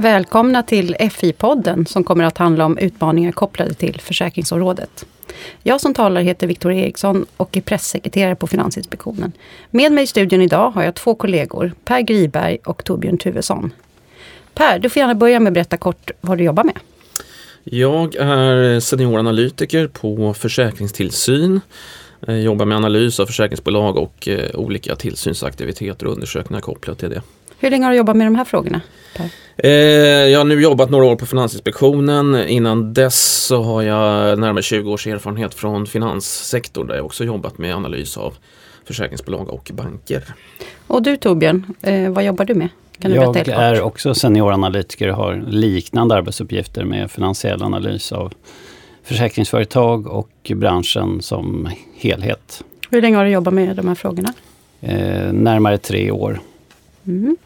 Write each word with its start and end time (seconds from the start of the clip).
Välkomna 0.00 0.62
till 0.62 0.96
FI-podden 0.98 1.84
som 1.84 2.04
kommer 2.04 2.24
att 2.24 2.38
handla 2.38 2.64
om 2.64 2.78
utmaningar 2.78 3.32
kopplade 3.32 3.74
till 3.74 4.00
försäkringsområdet. 4.00 5.06
Jag 5.62 5.80
som 5.80 5.94
talar 5.94 6.20
heter 6.20 6.46
Victoria 6.46 6.84
Eriksson 6.84 7.26
och 7.36 7.56
är 7.56 7.60
pressekreterare 7.60 8.34
på 8.34 8.46
Finansinspektionen. 8.46 9.32
Med 9.70 9.92
mig 9.92 10.04
i 10.04 10.06
studion 10.06 10.42
idag 10.42 10.70
har 10.70 10.82
jag 10.82 10.94
två 10.94 11.14
kollegor, 11.14 11.72
Per 11.84 12.00
Griberg 12.00 12.58
och 12.64 12.84
Torbjörn 12.84 13.18
Tuvesson. 13.18 13.72
Per, 14.54 14.78
du 14.78 14.88
får 14.88 15.00
gärna 15.00 15.14
börja 15.14 15.40
med 15.40 15.50
att 15.50 15.54
berätta 15.54 15.76
kort 15.76 16.10
vad 16.20 16.38
du 16.38 16.44
jobbar 16.44 16.64
med. 16.64 16.78
Jag 17.64 18.14
är 18.14 18.80
senioranalytiker 18.80 19.86
på 19.86 20.34
försäkringstillsyn. 20.34 21.60
Jag 22.20 22.40
jobbar 22.40 22.66
med 22.66 22.76
analys 22.76 23.20
av 23.20 23.26
försäkringsbolag 23.26 23.96
och 23.96 24.28
eh, 24.28 24.54
olika 24.54 24.96
tillsynsaktiviteter 24.96 26.06
och 26.06 26.12
undersökningar 26.12 26.60
kopplat 26.60 26.98
till 26.98 27.10
det. 27.10 27.22
Hur 27.60 27.70
länge 27.70 27.84
har 27.84 27.90
du 27.90 27.96
jobbat 27.96 28.16
med 28.16 28.26
de 28.26 28.34
här 28.34 28.44
frågorna? 28.44 28.80
Per? 29.16 29.28
Eh, 29.56 29.70
jag 30.28 30.38
har 30.40 30.44
nu 30.44 30.62
jobbat 30.62 30.90
några 30.90 31.04
år 31.04 31.16
på 31.16 31.26
Finansinspektionen. 31.26 32.48
Innan 32.48 32.94
dess 32.94 33.46
så 33.46 33.62
har 33.62 33.82
jag 33.82 34.38
närmare 34.38 34.62
20 34.62 34.92
års 34.92 35.06
erfarenhet 35.06 35.54
från 35.54 35.86
finanssektorn 35.86 36.86
där 36.86 36.96
jag 36.96 37.06
också 37.06 37.24
jobbat 37.24 37.58
med 37.58 37.74
analys 37.74 38.16
av 38.16 38.34
försäkringsbolag 38.84 39.48
och 39.48 39.70
banker. 39.74 40.22
Och 40.86 41.02
du 41.02 41.16
Torbjörn, 41.16 41.74
eh, 41.82 42.10
vad 42.10 42.24
jobbar 42.24 42.44
du 42.44 42.54
med? 42.54 42.68
Kan 42.98 43.10
du 43.10 43.16
jag 43.16 43.48
är 43.48 43.82
också 43.82 44.14
senioranalytiker 44.14 45.08
och 45.08 45.16
har 45.16 45.44
liknande 45.48 46.14
arbetsuppgifter 46.14 46.84
med 46.84 47.10
finansiell 47.10 47.62
analys 47.62 48.12
av 48.12 48.32
försäkringsföretag 49.04 50.06
och 50.06 50.52
branschen 50.56 51.22
som 51.22 51.68
helhet. 51.94 52.64
Hur 52.90 53.02
länge 53.02 53.16
har 53.16 53.24
du 53.24 53.30
jobbat 53.30 53.54
med 53.54 53.76
de 53.76 53.88
här 53.88 53.94
frågorna? 53.94 54.32
Eh, 54.80 55.32
närmare 55.32 55.78
tre 55.78 56.10
år. 56.10 56.40
Mm. 57.06 57.36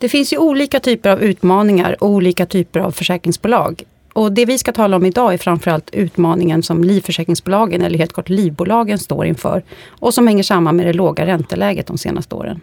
Det 0.00 0.08
finns 0.08 0.32
ju 0.32 0.38
olika 0.38 0.80
typer 0.80 1.10
av 1.10 1.22
utmaningar 1.22 1.96
och 2.00 2.08
olika 2.08 2.46
typer 2.46 2.80
av 2.80 2.90
försäkringsbolag. 2.90 3.82
Och 4.12 4.32
det 4.32 4.44
vi 4.44 4.58
ska 4.58 4.72
tala 4.72 4.96
om 4.96 5.06
idag 5.06 5.34
är 5.34 5.38
framförallt 5.38 5.90
utmaningen 5.92 6.62
som 6.62 6.84
livförsäkringsbolagen, 6.84 7.82
eller 7.82 7.98
helt 7.98 8.12
kort 8.12 8.28
livbolagen, 8.28 8.98
står 8.98 9.26
inför. 9.26 9.62
Och 9.88 10.14
som 10.14 10.26
hänger 10.26 10.42
samman 10.42 10.76
med 10.76 10.86
det 10.86 10.92
låga 10.92 11.26
ränteläget 11.26 11.86
de 11.86 11.98
senaste 11.98 12.34
åren. 12.34 12.60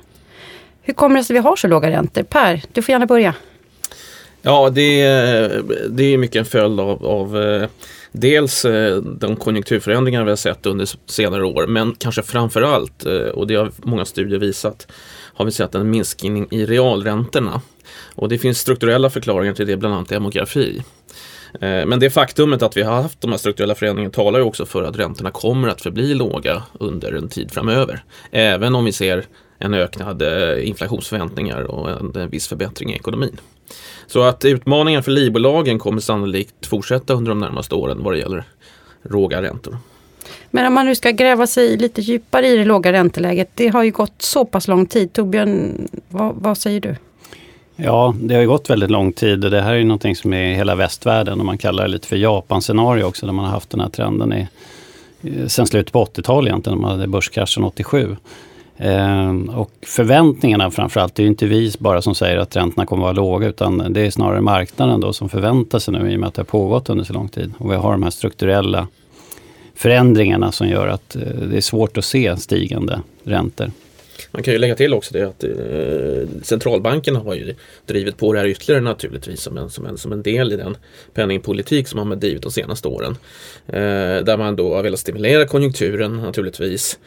Hur 0.82 0.94
kommer 0.94 1.18
det 1.18 1.24
sig 1.24 1.38
att 1.38 1.44
vi 1.44 1.48
har 1.48 1.56
så 1.56 1.68
låga 1.68 1.90
räntor? 1.90 2.24
Per, 2.24 2.62
du 2.74 2.82
får 2.82 2.92
gärna 2.92 3.06
börja. 3.06 3.34
Ja, 4.42 4.70
det 4.70 5.02
är, 5.02 5.64
det 5.90 6.04
är 6.04 6.18
mycket 6.18 6.40
en 6.40 6.46
följd 6.46 6.80
av, 6.80 7.06
av 7.06 7.42
eh, 7.42 7.70
dels 8.12 8.66
eh, 8.66 8.98
de 8.98 9.36
konjunkturförändringar 9.36 10.24
vi 10.24 10.30
har 10.30 10.36
sett 10.36 10.66
under 10.66 10.90
senare 11.06 11.46
år, 11.46 11.68
men 11.68 11.96
kanske 11.96 12.24
framförallt, 12.24 13.06
eh, 13.06 13.14
och 13.14 13.48
det 13.48 13.56
har 13.56 13.72
många 13.84 14.06
studier 14.06 14.40
visat, 14.40 14.88
har 15.38 15.46
vi 15.46 15.52
sett 15.52 15.76
en 15.76 15.90
minskning 15.90 16.48
i 16.52 16.66
realräntorna. 16.66 17.62
Och 18.16 18.30
det 18.30 18.38
finns 18.38 18.60
strukturella 18.60 19.10
förklaringar 19.10 19.54
till 19.54 19.68
det, 19.68 19.78
bland 19.78 19.96
annat 19.96 20.10
demografi. 20.10 20.84
Eh, 21.54 21.86
men 21.86 22.00
det 22.00 22.10
faktumet 22.10 22.62
att 22.62 22.78
vi 22.78 22.82
har 22.82 23.02
haft 23.02 23.22
de 23.22 23.32
här 23.32 23.38
strukturella 23.38 23.76
förändringarna 23.76 24.14
talar 24.14 24.40
ju 24.40 24.46
också 24.46 24.66
för 24.66 24.84
att 24.84 24.98
räntorna 24.98 25.32
kommer 25.32 25.68
att 25.68 25.82
förbli 25.82 26.14
låga 26.14 26.64
under 26.80 27.14
en 27.14 27.30
tid 27.30 27.52
framöver. 27.52 28.04
Även 28.32 28.76
om 28.76 28.86
vi 28.86 28.92
ser 28.92 29.26
en 29.60 29.74
ökad 29.74 30.22
eh, 30.22 30.68
inflationsförväntningar 30.68 31.64
och 31.64 32.18
en 32.18 32.30
viss 32.30 32.48
förbättring 32.48 32.92
i 32.92 32.96
ekonomin. 32.96 33.38
Så 34.08 34.24
att 34.24 34.46
utmaningen 34.46 35.04
för 35.04 35.12
livbolagen 35.12 35.80
kommer 35.80 36.02
sannolikt 36.02 36.66
fortsätta 36.66 37.14
under 37.14 37.30
de 37.30 37.40
närmaste 37.40 37.76
åren 37.76 38.04
vad 38.04 38.14
det 38.14 38.20
gäller 38.20 38.44
låga 39.04 39.42
räntor. 39.42 39.78
Men 40.52 40.66
om 40.66 40.74
man 40.74 40.86
nu 40.86 40.96
ska 40.96 41.12
gräva 41.12 41.48
sig 41.48 41.78
lite 41.78 42.02
djupare 42.02 42.48
i 42.48 42.58
det 42.58 42.66
låga 42.66 42.94
ränteläget. 42.94 43.50
Det 43.56 43.68
har 43.68 43.84
ju 43.84 43.92
gått 43.92 44.22
så 44.22 44.46
pass 44.46 44.68
lång 44.68 44.86
tid. 44.86 45.14
Torbjörn, 45.14 45.88
vad, 46.10 46.36
vad 46.36 46.58
säger 46.58 46.82
du? 46.82 46.96
Ja, 47.76 48.16
det 48.22 48.34
har 48.34 48.42
ju 48.42 48.48
gått 48.48 48.70
väldigt 48.70 48.92
lång 48.92 49.12
tid 49.12 49.46
och 49.46 49.52
det 49.52 49.62
här 49.62 49.74
är 49.74 49.78
ju 49.78 49.84
någonting 49.84 50.16
som 50.16 50.34
är 50.34 50.52
i 50.52 50.56
hela 50.56 50.76
västvärlden 50.76 51.40
och 51.40 51.46
man 51.46 51.58
kallar 51.58 51.84
det 51.84 51.90
lite 51.90 52.08
för 52.08 52.16
Japan-scenario 52.16 53.04
också 53.04 53.26
där 53.26 53.34
man 53.34 53.46
har 53.46 53.52
haft 53.52 53.70
den 53.70 53.80
här 53.80 53.90
trenden 53.90 54.34
i, 54.34 54.48
sen 55.48 55.68
slutet 55.68 55.94
på 55.94 56.06
80-talet 56.06 56.50
egentligen, 56.50 56.78
när 56.78 56.82
man 56.82 56.92
hade 56.92 57.08
börskraschen 57.08 57.64
87. 57.64 58.16
Eh, 58.78 59.34
och 59.56 59.72
förväntningarna 59.82 60.72
framförallt, 60.72 61.16
det 61.16 61.22
är 61.22 61.24
ju 61.24 61.30
inte 61.30 61.46
vi 61.46 61.74
bara 61.80 62.02
som 62.02 62.16
säger 62.16 62.38
att 62.38 62.56
räntorna 62.56 62.86
kommer 62.86 63.04
att 63.04 63.16
vara 63.18 63.26
låga 63.26 63.48
utan 63.48 63.94
det 63.94 64.02
är 64.02 64.12
snarare 64.12 64.42
marknaden 64.42 65.00
då 65.00 65.14
som 65.14 65.30
förväntar 65.30 65.80
sig 65.80 65.94
nu 65.94 66.12
i 66.12 66.16
och 66.16 66.20
med 66.20 66.28
att 66.28 66.34
det 66.34 66.40
har 66.40 66.46
pågått 66.46 66.90
under 66.90 67.04
så 67.04 67.14
lång 67.14 67.30
tid. 67.30 67.54
Och 67.58 67.72
vi 67.72 67.76
har 67.76 67.92
de 67.92 68.04
här 68.04 68.10
strukturella 68.10 68.88
förändringarna 69.78 70.52
som 70.52 70.70
gör 70.70 70.88
att 70.88 71.16
eh, 71.16 71.22
det 71.22 71.58
är 71.58 71.62
svårt 71.62 71.98
att 71.98 72.06
se 72.06 72.38
stigande 72.38 73.02
räntor. 73.24 73.72
Man 74.32 74.44
kan 74.44 74.54
ju 74.54 74.60
lägga 74.60 74.76
till 74.76 74.94
också 74.94 75.14
det 75.14 75.24
att 75.24 75.44
eh, 75.44 76.42
centralbankerna 76.44 77.20
har 77.20 77.36
ju 77.36 77.56
drivit 77.86 78.18
på 78.18 78.34
det 78.34 78.40
här 78.40 78.48
ytterligare 78.48 78.82
naturligtvis 78.82 79.42
som 79.42 79.58
en, 79.58 79.70
som 79.70 79.86
en, 79.86 79.98
som 79.98 80.12
en 80.12 80.22
del 80.22 80.54
i 80.54 80.56
den 80.56 80.78
penningpolitik 81.14 81.88
som 81.88 82.00
man 82.00 82.08
har 82.08 82.16
drivit 82.16 82.42
de 82.42 82.52
senaste 82.52 82.88
åren. 82.88 83.18
Eh, 83.68 84.24
där 84.24 84.38
man 84.38 84.56
då 84.56 84.76
har 84.76 84.84
velat 84.84 85.00
stimulera 85.00 85.48
konjunkturen 85.48 86.18
naturligtvis 86.18 87.00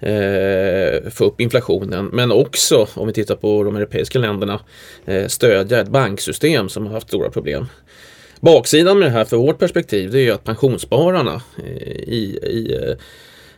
eh, 0.00 1.10
få 1.10 1.24
upp 1.24 1.40
inflationen 1.40 2.06
men 2.06 2.32
också 2.32 2.88
om 2.94 3.06
vi 3.06 3.12
tittar 3.12 3.36
på 3.36 3.64
de 3.64 3.76
europeiska 3.76 4.18
länderna 4.18 4.60
eh, 5.04 5.26
stödja 5.26 5.80
ett 5.80 5.88
banksystem 5.88 6.68
som 6.68 6.86
har 6.86 6.92
haft 6.92 7.08
stora 7.08 7.30
problem. 7.30 7.66
Baksidan 8.40 8.98
med 8.98 9.08
det 9.08 9.12
här 9.12 9.24
för 9.24 9.36
vårt 9.36 9.58
perspektiv 9.58 10.10
det 10.10 10.18
är 10.18 10.22
ju 10.22 10.32
att 10.32 10.44
pensionsspararna 10.44 11.42
eh, 11.58 11.64
i, 11.92 12.38
i, 12.42 12.96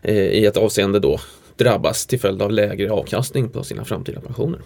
eh, 0.03 0.15
i 0.15 0.47
ett 0.47 0.57
avseende 0.57 0.99
då 0.99 1.21
drabbas 1.57 2.07
till 2.07 2.21
följd 2.21 2.43
av 2.43 2.51
lägre 2.51 2.91
avkastning 2.91 3.49
på 3.49 3.65
sina 3.65 3.85
framtida 3.85 4.21
pensioner. 4.21 4.61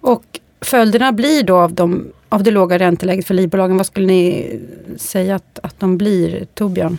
Och 0.00 0.24
följderna 0.60 1.12
blir 1.12 1.42
då 1.42 1.56
av, 1.56 1.72
de, 1.72 2.12
av 2.28 2.42
det 2.42 2.50
låga 2.50 2.78
ränteläget 2.78 3.26
för 3.26 3.34
livbolagen, 3.34 3.76
vad 3.76 3.86
skulle 3.86 4.06
ni 4.06 4.60
säga 4.96 5.34
att, 5.34 5.58
att 5.62 5.80
de 5.80 5.98
blir, 5.98 6.46
Torbjörn? 6.54 6.98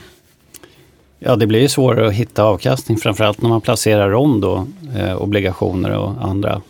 Ja, 1.20 1.36
det 1.36 1.48
blir 1.48 1.60
ju 1.60 1.68
svårare 1.68 2.08
att 2.08 2.14
hitta 2.14 2.44
avkastning, 2.44 2.98
framförallt 2.98 3.42
när 3.42 3.50
man 3.50 3.62
placerar 3.62 4.14
om 4.14 4.42
då, 4.42 4.68
eh, 4.98 5.22
obligationer 5.22 5.92
och 5.92 6.12
andra 6.22 6.62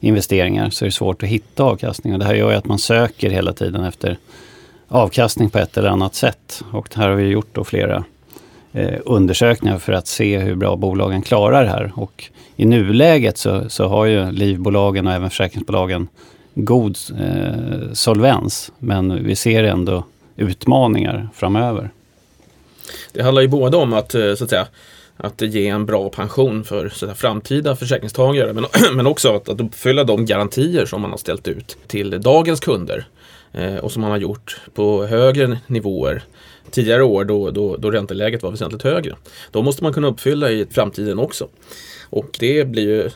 investeringar 0.00 0.70
så 0.70 0.84
är 0.84 0.86
det 0.86 0.92
svårt 0.92 1.22
att 1.22 1.28
hitta 1.28 1.62
avkastning. 1.62 2.12
Och 2.12 2.18
det 2.18 2.24
här 2.24 2.34
gör 2.34 2.50
ju 2.50 2.56
att 2.56 2.64
man 2.64 2.78
söker 2.78 3.30
hela 3.30 3.52
tiden 3.52 3.84
efter 3.84 4.18
avkastning 4.88 5.50
på 5.50 5.58
ett 5.58 5.76
eller 5.76 5.88
annat 5.88 6.14
sätt. 6.14 6.64
Och 6.72 6.94
här 6.94 7.08
har 7.08 7.16
vi 7.16 7.24
gjort 7.24 7.48
då 7.52 7.64
flera 7.64 8.04
eh, 8.72 8.98
undersökningar 9.04 9.78
för 9.78 9.92
att 9.92 10.06
se 10.06 10.38
hur 10.38 10.54
bra 10.54 10.76
bolagen 10.76 11.22
klarar 11.22 11.64
det 11.64 11.70
här. 11.70 11.92
Och 11.94 12.24
i 12.56 12.64
nuläget 12.64 13.38
så, 13.38 13.68
så 13.68 13.88
har 13.88 14.06
ju 14.06 14.32
livbolagen 14.32 15.06
och 15.06 15.12
även 15.12 15.30
försäkringsbolagen 15.30 16.08
god 16.54 16.96
eh, 17.20 17.92
solvens. 17.92 18.72
Men 18.78 19.24
vi 19.24 19.36
ser 19.36 19.64
ändå 19.64 20.04
utmaningar 20.36 21.28
framöver. 21.34 21.90
Det 23.12 23.22
handlar 23.22 23.42
ju 23.42 23.48
både 23.48 23.76
om 23.76 23.92
att, 23.92 24.14
eh, 24.14 24.34
så 24.34 24.44
att 24.44 24.50
säga, 24.50 24.66
att 25.16 25.40
ge 25.40 25.68
en 25.68 25.86
bra 25.86 26.08
pension 26.08 26.64
för 26.64 26.88
så 26.88 27.14
framtida 27.14 27.76
försäkringstagare 27.76 28.52
men, 28.52 28.66
men 28.96 29.06
också 29.06 29.36
att, 29.36 29.48
att 29.48 29.60
uppfylla 29.60 30.04
de 30.04 30.26
garantier 30.26 30.86
som 30.86 31.02
man 31.02 31.10
har 31.10 31.18
ställt 31.18 31.48
ut 31.48 31.76
till 31.86 32.20
dagens 32.22 32.60
kunder 32.60 33.06
Eh, 33.52 33.76
och 33.76 33.92
som 33.92 34.02
man 34.02 34.10
har 34.10 34.18
gjort 34.18 34.60
på 34.74 35.06
högre 35.06 35.58
nivåer 35.66 36.22
tidigare 36.70 37.02
år 37.02 37.24
då, 37.24 37.50
då, 37.50 37.76
då 37.76 37.90
ränteläget 37.90 38.42
var 38.42 38.50
väsentligt 38.50 38.82
högre. 38.82 39.16
Då 39.50 39.62
måste 39.62 39.82
man 39.82 39.92
kunna 39.92 40.08
uppfylla 40.08 40.50
i 40.50 40.66
framtiden 40.70 41.18
också. 41.18 41.48
Och 42.10 42.36
det 42.40 42.64
blir 42.64 42.82
ju 42.82 43.10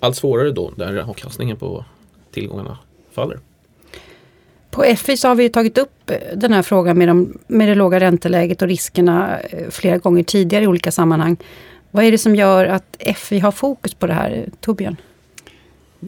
allt 0.00 0.16
svårare 0.16 0.50
då 0.50 0.72
när 0.76 0.96
avkastningen 0.96 1.56
på 1.56 1.84
tillgångarna 2.32 2.78
faller. 3.12 3.38
På 4.70 4.82
FI 4.96 5.16
så 5.16 5.28
har 5.28 5.34
vi 5.34 5.48
tagit 5.48 5.78
upp 5.78 6.10
eh, 6.10 6.16
den 6.36 6.52
här 6.52 6.62
frågan 6.62 6.98
med, 6.98 7.08
de, 7.08 7.38
med 7.46 7.68
det 7.68 7.74
låga 7.74 8.00
ränteläget 8.00 8.62
och 8.62 8.68
riskerna 8.68 9.40
eh, 9.40 9.70
flera 9.70 9.98
gånger 9.98 10.22
tidigare 10.22 10.64
i 10.64 10.66
olika 10.66 10.92
sammanhang. 10.92 11.36
Vad 11.90 12.04
är 12.04 12.10
det 12.10 12.18
som 12.18 12.36
gör 12.36 12.66
att 12.66 12.96
FI 13.16 13.38
har 13.38 13.52
fokus 13.52 13.94
på 13.94 14.06
det 14.06 14.12
här, 14.12 14.48
Torbjörn? 14.60 14.96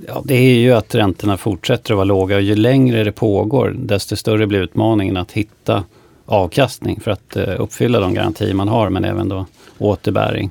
Ja, 0.07 0.23
det 0.25 0.35
är 0.35 0.55
ju 0.55 0.73
att 0.73 0.95
räntorna 0.95 1.37
fortsätter 1.37 1.93
att 1.93 1.97
vara 1.97 2.05
låga 2.05 2.37
och 2.37 2.43
ju 2.43 2.55
längre 2.55 3.05
det 3.05 3.13
pågår 3.13 3.75
desto 3.79 4.17
större 4.17 4.47
blir 4.47 4.61
utmaningen 4.61 5.17
att 5.17 5.33
hitta 5.33 5.85
avkastning 6.27 7.01
för 7.01 7.11
att 7.11 7.37
eh, 7.37 7.61
uppfylla 7.61 8.01
de 8.01 8.15
garantier 8.15 8.55
man 8.55 8.69
har 8.69 8.91
men 8.91 9.05
även 9.05 9.29
då 9.29 9.47
återbäring. 9.79 10.51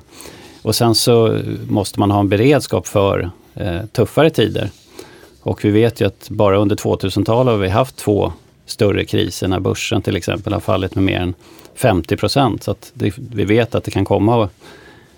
Och 0.62 0.74
sen 0.74 0.94
så 0.94 1.38
måste 1.68 2.00
man 2.00 2.10
ha 2.10 2.20
en 2.20 2.28
beredskap 2.28 2.86
för 2.86 3.30
eh, 3.54 3.84
tuffare 3.92 4.30
tider. 4.30 4.70
Och 5.42 5.64
vi 5.64 5.70
vet 5.70 6.00
ju 6.00 6.06
att 6.06 6.28
bara 6.28 6.56
under 6.56 6.76
2000-talet 6.76 7.52
har 7.52 7.58
vi 7.58 7.68
haft 7.68 7.96
två 7.96 8.32
större 8.66 9.04
kriser 9.04 9.48
när 9.48 9.60
börsen 9.60 10.02
till 10.02 10.16
exempel 10.16 10.52
har 10.52 10.60
fallit 10.60 10.94
med 10.94 11.04
mer 11.04 11.20
än 11.20 11.34
50 11.74 12.16
procent. 12.16 12.62
Så 12.62 12.70
att 12.70 12.90
det, 12.94 13.12
vi 13.16 13.44
vet 13.44 13.74
att 13.74 13.84
det 13.84 13.90
kan 13.90 14.04
komma 14.04 14.48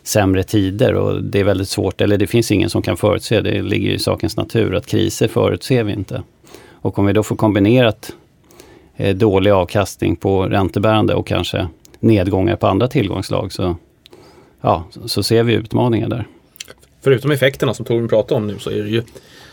sämre 0.04 0.42
tider 0.42 0.94
och 0.94 1.22
det 1.22 1.40
är 1.40 1.44
väldigt 1.44 1.68
svårt, 1.68 2.00
eller 2.00 2.18
det 2.18 2.26
finns 2.26 2.50
ingen 2.50 2.70
som 2.70 2.82
kan 2.82 2.96
förutse, 2.96 3.40
det 3.40 3.62
ligger 3.62 3.90
i 3.90 3.98
sakens 3.98 4.36
natur 4.36 4.74
att 4.74 4.86
kriser 4.86 5.28
förutser 5.28 5.84
vi 5.84 5.92
inte. 5.92 6.22
Och 6.70 6.98
om 6.98 7.06
vi 7.06 7.12
då 7.12 7.22
får 7.22 7.36
kombinerat 7.36 8.12
eh, 8.96 9.16
dålig 9.16 9.50
avkastning 9.50 10.16
på 10.16 10.42
räntebärande 10.42 11.14
och 11.14 11.26
kanske 11.26 11.68
nedgångar 12.00 12.56
på 12.56 12.66
andra 12.66 12.88
tillgångslag 12.88 13.52
så, 13.52 13.76
ja, 14.60 14.84
så 15.04 15.22
ser 15.22 15.42
vi 15.42 15.52
utmaningar 15.52 16.08
där. 16.08 16.26
Förutom 17.04 17.30
effekterna 17.30 17.74
som 17.74 17.84
Torbjörn 17.84 18.08
pratade 18.08 18.34
om 18.34 18.46
nu 18.46 18.58
så 18.58 18.70
är 18.70 18.82
det 18.82 18.88
ju 18.88 18.98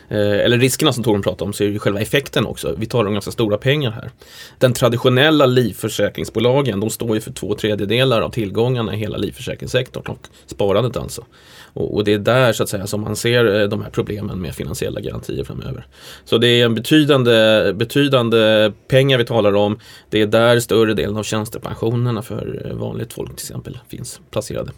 eh, 0.10 0.46
eller 0.46 0.58
riskerna 0.58 0.94
som 0.94 1.04
Torbjörn 1.04 1.22
pratade 1.22 1.44
om, 1.44 1.54
så 1.54 1.64
är 1.64 1.68
det 1.68 1.74
ju 1.74 1.80
själva 1.80 2.00
effekten 2.00 2.46
också. 2.46 2.76
Vi 2.78 2.86
talar 2.86 3.08
om 3.08 3.14
ganska 3.14 3.32
stora 3.32 3.58
pengar 3.58 3.92
här. 3.92 4.12
Den 4.58 4.74
traditionella 4.74 5.46
livförsäkringsbolagen, 5.46 6.80
de 6.80 6.90
står 6.90 7.16
ju 7.16 7.22
för 7.22 7.32
två 7.32 7.56
tredjedelar 7.56 8.22
av 8.22 8.30
tillgångarna 8.30 8.96
i 8.96 8.98
hela 8.98 9.18
livförsäkringssektorn 9.18 10.04
och 10.08 10.28
sparandet 10.46 10.98
alltså. 10.98 11.26
Och, 11.74 11.96
och, 11.96 12.04
det 12.04 12.14
är 12.14 12.20
där 12.20 12.54
så 12.54 12.64
att 12.64 12.70
säga 12.70 12.88
som 12.88 13.02
man 13.02 13.16
ser 13.16 13.62
eh, 13.62 13.68
de 13.68 13.82
här 13.82 13.90
problemen 13.90 14.42
med 14.42 14.56
finansiella 14.56 15.02
garantier 15.02 15.44
framöver. 15.44 15.88
Så 16.26 16.38
det 16.38 16.48
är 16.48 16.66
en 16.66 16.76
betydande, 16.76 17.74
betydande 17.74 18.72
pengar 18.88 19.18
vi 19.18 19.26
talar 19.26 19.54
om. 19.54 19.80
Det 20.10 20.22
är 20.22 20.28
där 20.28 20.60
större 20.60 20.94
delen 20.94 21.18
av 21.18 21.24
tjänstepensionerna 21.24 22.22
för 22.22 22.66
eh, 22.66 22.76
vanligt 22.76 23.14
folk 23.14 23.30
till 23.30 23.46
exempel 23.46 23.80
finns 23.90 24.20
placerade. 24.32 24.72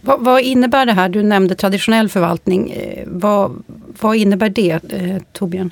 Vad, 0.00 0.20
vad, 0.20 0.40
innebär 0.40 0.86
det 0.86 0.92
här? 0.92 1.08
Du 1.08 1.22
nämnde 1.22 1.54
traditionell 1.54 2.08
förvaltning. 2.08 2.70
Eh, 2.70 3.04
vad, 3.06 3.62
vad 4.00 4.16
innebär 4.16 4.48
det, 4.48 4.92
eh, 4.92 5.22
Torbjörn? 5.32 5.70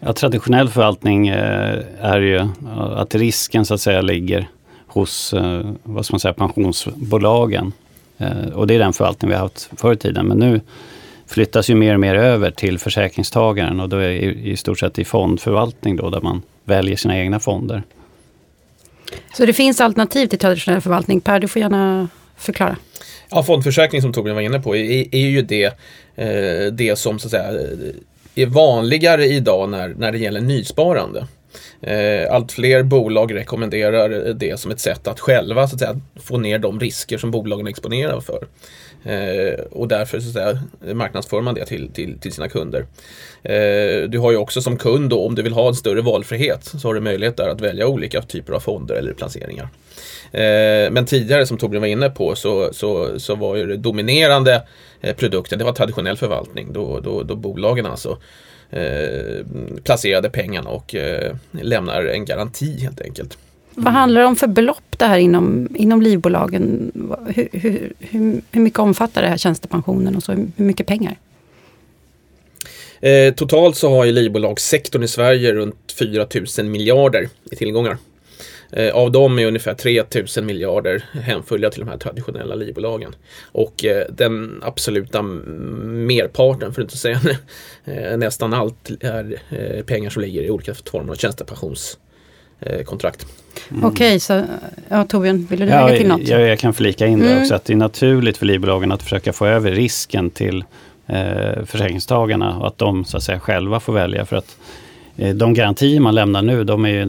Ja, 0.00 0.12
traditionell 0.12 0.68
förvaltning 0.68 1.28
eh, 1.28 1.78
är 2.00 2.20
ju 2.20 2.48
att 2.96 3.14
risken 3.14 3.64
så 3.64 3.74
att 3.74 3.80
säga 3.80 4.00
ligger 4.00 4.48
hos 4.86 5.34
vad 5.82 6.06
ska 6.06 6.14
man 6.14 6.20
säga, 6.20 6.34
pensionsbolagen. 6.34 7.72
Och 8.54 8.66
det 8.66 8.74
är 8.74 8.78
den 8.78 8.92
förvaltning 8.92 9.28
vi 9.28 9.34
har 9.34 9.42
haft 9.42 9.70
förr 9.76 9.92
i 9.92 9.96
tiden. 9.96 10.26
Men 10.26 10.38
nu 10.38 10.60
flyttas 11.26 11.70
ju 11.70 11.74
mer 11.74 11.94
och 11.94 12.00
mer 12.00 12.14
över 12.14 12.50
till 12.50 12.78
försäkringstagaren 12.78 13.80
och 13.80 13.88
då 13.88 13.96
är 13.96 14.10
i 14.10 14.56
stort 14.56 14.78
sett 14.78 14.98
i 14.98 15.04
fondförvaltning 15.04 15.96
då 15.96 16.10
där 16.10 16.20
man 16.20 16.42
väljer 16.64 16.96
sina 16.96 17.18
egna 17.18 17.40
fonder. 17.40 17.82
Så 19.34 19.46
det 19.46 19.52
finns 19.52 19.80
alternativ 19.80 20.26
till 20.26 20.38
traditionell 20.38 20.80
förvaltning. 20.80 21.20
Per, 21.20 21.40
du 21.40 21.48
får 21.48 21.60
gärna 21.60 22.08
förklara. 22.36 22.76
Ja, 23.34 23.42
fondförsäkring 23.42 24.02
som 24.02 24.12
Torbjörn 24.12 24.34
var 24.34 24.42
inne 24.42 24.60
på 24.60 24.76
är, 24.76 25.14
är 25.14 25.28
ju 25.28 25.42
det, 25.42 25.64
eh, 26.16 26.72
det 26.72 26.98
som 26.98 27.18
så 27.18 27.26
att 27.26 27.30
säga, 27.30 27.52
är 28.34 28.46
vanligare 28.46 29.24
idag 29.24 29.68
när, 29.68 29.88
när 29.88 30.12
det 30.12 30.18
gäller 30.18 30.40
nysparande. 30.40 31.26
Eh, 31.80 32.34
allt 32.34 32.52
fler 32.52 32.82
bolag 32.82 33.34
rekommenderar 33.34 34.32
det 34.34 34.60
som 34.60 34.70
ett 34.70 34.80
sätt 34.80 35.06
att 35.06 35.20
själva 35.20 35.68
så 35.68 35.74
att 35.74 35.80
säga, 35.80 36.00
få 36.16 36.38
ner 36.38 36.58
de 36.58 36.80
risker 36.80 37.18
som 37.18 37.30
bolagen 37.30 37.66
exponerar 37.66 38.20
för. 38.20 38.46
Eh, 39.04 39.60
och 39.70 39.88
därför 39.88 40.20
så 40.20 40.28
att 40.28 40.34
säga, 40.34 40.94
marknadsför 40.94 41.40
man 41.40 41.54
det 41.54 41.66
till, 41.66 41.92
till, 41.92 42.18
till 42.18 42.32
sina 42.32 42.48
kunder. 42.48 42.86
Eh, 43.42 44.08
du 44.08 44.18
har 44.18 44.30
ju 44.30 44.36
också 44.36 44.62
som 44.62 44.76
kund 44.76 45.10
då, 45.10 45.26
om 45.26 45.34
du 45.34 45.42
vill 45.42 45.52
ha 45.52 45.68
en 45.68 45.74
större 45.74 46.00
valfrihet 46.00 46.64
så 46.64 46.88
har 46.88 46.94
du 46.94 47.00
möjlighet 47.00 47.36
där 47.36 47.48
att 47.48 47.60
välja 47.60 47.86
olika 47.86 48.22
typer 48.22 48.52
av 48.52 48.60
fonder 48.60 48.94
eller 48.94 49.12
placeringar. 49.12 49.68
Eh, 50.32 50.90
men 50.90 51.06
tidigare 51.06 51.46
som 51.46 51.58
Torbjörn 51.58 51.80
var 51.80 51.88
inne 51.88 52.10
på 52.10 52.34
så, 52.34 52.72
så, 52.72 53.20
så 53.20 53.34
var 53.34 53.56
ju 53.56 53.66
det 53.66 53.76
dominerande 53.76 54.62
eh, 55.00 55.16
produkten, 55.16 55.58
det 55.58 55.64
var 55.64 55.72
traditionell 55.72 56.16
förvaltning 56.16 56.72
då, 56.72 57.00
då, 57.00 57.22
då 57.22 57.36
bolagen 57.36 57.86
alltså 57.86 58.18
eh, 58.70 59.46
placerade 59.84 60.30
pengarna 60.30 60.70
och 60.70 60.94
eh, 60.94 61.36
lämnar 61.50 62.04
en 62.04 62.24
garanti 62.24 62.80
helt 62.80 63.00
enkelt. 63.00 63.38
Vad 63.74 63.92
handlar 63.92 64.20
det 64.20 64.26
om 64.26 64.36
för 64.36 64.46
belopp 64.46 64.98
det 64.98 65.04
här 65.04 65.18
inom, 65.18 65.68
inom 65.74 66.02
livbolagen? 66.02 66.92
Hur, 67.26 67.48
hur, 67.52 67.92
hur, 67.98 68.40
hur 68.50 68.60
mycket 68.60 68.78
omfattar 68.78 69.22
det 69.22 69.28
här 69.28 69.36
tjänstepensionen 69.36 70.16
och 70.16 70.22
så? 70.22 70.32
Hur 70.32 70.64
mycket 70.64 70.86
pengar? 70.86 71.16
Eh, 73.00 73.34
totalt 73.34 73.76
så 73.76 73.90
har 73.90 74.04
ju 74.04 74.12
livbolagssektorn 74.12 75.02
i 75.02 75.08
Sverige 75.08 75.52
runt 75.52 75.94
4 75.98 76.26
000 76.58 76.66
miljarder 76.66 77.28
i 77.50 77.56
tillgångar. 77.56 77.98
Eh, 78.72 78.94
av 78.94 79.12
dem 79.12 79.38
är 79.38 79.46
ungefär 79.46 79.74
3000 79.74 80.46
miljarder 80.46 81.04
hänförliga 81.12 81.70
till 81.70 81.80
de 81.80 81.88
här 81.88 81.96
traditionella 81.96 82.54
livbolagen. 82.54 83.14
Och 83.52 83.84
eh, 83.84 84.06
den 84.10 84.60
absoluta 84.62 85.22
merparten, 85.22 86.74
för 86.74 86.82
att 86.82 86.86
inte 86.86 86.96
säga 86.96 87.20
eh, 87.84 88.16
nästan 88.16 88.54
allt, 88.54 88.90
är 89.00 89.82
pengar 89.82 90.10
som 90.10 90.22
ligger 90.22 90.42
i 90.42 90.50
olika 90.50 90.74
former 90.74 91.12
av 91.12 91.16
tjänstepensionskontrakt. 91.16 93.26
Mm. 93.70 93.84
Okej, 93.84 94.08
okay, 94.08 94.20
så 94.20 94.44
ja, 94.88 95.04
Torbjörn, 95.04 95.46
vill 95.50 95.60
du 95.60 95.66
lägga 95.66 95.90
ja, 95.90 95.96
till 95.96 96.08
något? 96.08 96.28
Jag, 96.28 96.40
jag 96.40 96.58
kan 96.58 96.74
flika 96.74 97.06
in 97.06 97.22
mm. 97.22 97.28
det 97.28 97.40
också, 97.40 97.54
att 97.54 97.64
det 97.64 97.72
är 97.72 97.76
naturligt 97.76 98.36
för 98.36 98.46
livbolagen 98.46 98.92
att 98.92 99.02
försöka 99.02 99.32
få 99.32 99.46
över 99.46 99.72
risken 99.72 100.30
till 100.30 100.64
eh, 101.06 101.64
försäkringstagarna 101.66 102.58
och 102.58 102.66
att 102.66 102.78
de 102.78 103.04
så 103.04 103.16
att 103.16 103.22
säga 103.22 103.40
själva 103.40 103.80
får 103.80 103.92
välja. 103.92 104.26
För 104.26 104.36
att 104.36 104.46
Eh, 104.46 104.52
Eh, 105.16 105.34
de 105.34 105.54
garantier 105.54 106.00
man 106.00 106.14
lämnar 106.14 106.42
nu, 106.42 106.64
de 106.64 106.84
är 106.84 106.88
ju 106.88 107.02
eh, 107.02 107.08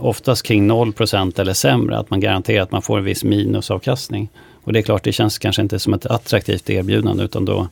oftast 0.00 0.42
kring 0.42 0.70
0% 0.70 1.40
eller 1.40 1.52
sämre. 1.52 1.98
Att 1.98 2.10
man 2.10 2.20
garanterar 2.20 2.62
att 2.62 2.72
man 2.72 2.82
får 2.82 2.98
en 2.98 3.04
viss 3.04 3.24
minusavkastning. 3.24 4.28
Och 4.64 4.72
det 4.72 4.78
är 4.78 4.82
klart, 4.82 5.04
det 5.04 5.12
känns 5.12 5.38
kanske 5.38 5.62
inte 5.62 5.78
som 5.78 5.94
ett 5.94 6.06
attraktivt 6.06 6.70
erbjudande 6.70 7.24
utan 7.24 7.44
då 7.44 7.68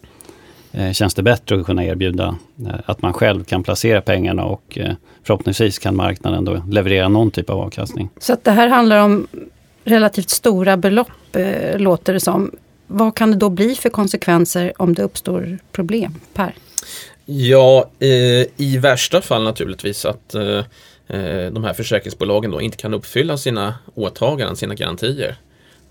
eh, 0.73 0.93
känns 0.93 1.14
det 1.14 1.23
bättre 1.23 1.61
att 1.61 1.67
kunna 1.67 1.84
erbjuda 1.84 2.37
att 2.87 3.02
man 3.02 3.12
själv 3.12 3.44
kan 3.44 3.62
placera 3.62 4.00
pengarna 4.00 4.44
och 4.44 4.79
förhoppningsvis 5.23 5.79
kan 5.79 5.96
marknaden 5.96 6.44
då 6.44 6.62
leverera 6.70 7.08
någon 7.08 7.31
typ 7.31 7.50
av 7.50 7.61
avkastning. 7.61 8.08
Så 8.19 8.32
att 8.32 8.44
det 8.44 8.50
här 8.50 8.69
handlar 8.69 9.05
om 9.05 9.26
relativt 9.84 10.31
stora 10.31 10.76
belopp, 10.76 11.08
låter 11.76 12.12
det 12.12 12.20
som. 12.20 12.50
Vad 12.87 13.14
kan 13.14 13.31
det 13.31 13.37
då 13.37 13.50
bli 13.50 13.75
för 13.75 13.90
konsekvenser 13.90 14.73
om 14.76 14.94
det 14.94 15.02
uppstår 15.02 15.58
problem? 15.73 16.14
Per? 16.34 16.55
Ja, 17.34 17.90
eh, 17.99 18.46
i 18.56 18.79
värsta 18.81 19.23
fall 19.23 19.44
naturligtvis 19.44 20.05
att 20.05 20.34
eh, 20.34 20.58
eh, 21.08 21.50
de 21.50 21.64
här 21.64 21.73
försäkringsbolagen 21.73 22.50
då 22.50 22.61
inte 22.61 22.76
kan 22.76 22.94
uppfylla 22.94 23.37
sina 23.37 23.75
åtaganden, 23.94 24.56
sina 24.56 24.75
garantier 24.75 25.37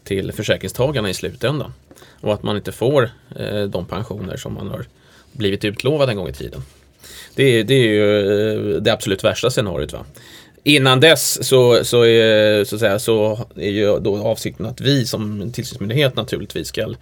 till 0.03 0.31
försäkringstagarna 0.31 1.09
i 1.09 1.13
slutändan. 1.13 1.73
Och 2.21 2.33
att 2.33 2.43
man 2.43 2.57
inte 2.57 2.71
får 2.71 3.09
eh, 3.35 3.63
de 3.63 3.85
pensioner 3.85 4.37
som 4.37 4.53
man 4.53 4.67
har 4.67 4.85
blivit 5.31 5.65
utlovad 5.65 6.09
en 6.09 6.17
gång 6.17 6.27
i 6.27 6.33
tiden. 6.33 6.61
Det, 7.35 7.63
det 7.63 7.73
är 7.73 7.87
ju 7.87 8.75
eh, 8.75 8.81
det 8.81 8.93
absolut 8.93 9.23
värsta 9.23 9.49
scenariot. 9.49 9.93
Va? 9.93 10.05
Innan 10.63 10.99
dess 10.99 11.47
så, 11.47 11.83
så, 11.83 12.03
är, 12.03 12.63
så, 12.63 12.79
säga, 12.79 12.99
så 12.99 13.45
är 13.55 13.69
ju 13.69 13.99
då 13.99 14.17
avsikten 14.17 14.65
att 14.65 14.81
vi 14.81 15.05
som 15.05 15.51
tillsynsmyndighet 15.51 16.15
naturligtvis 16.15 16.67
ska 16.67 16.93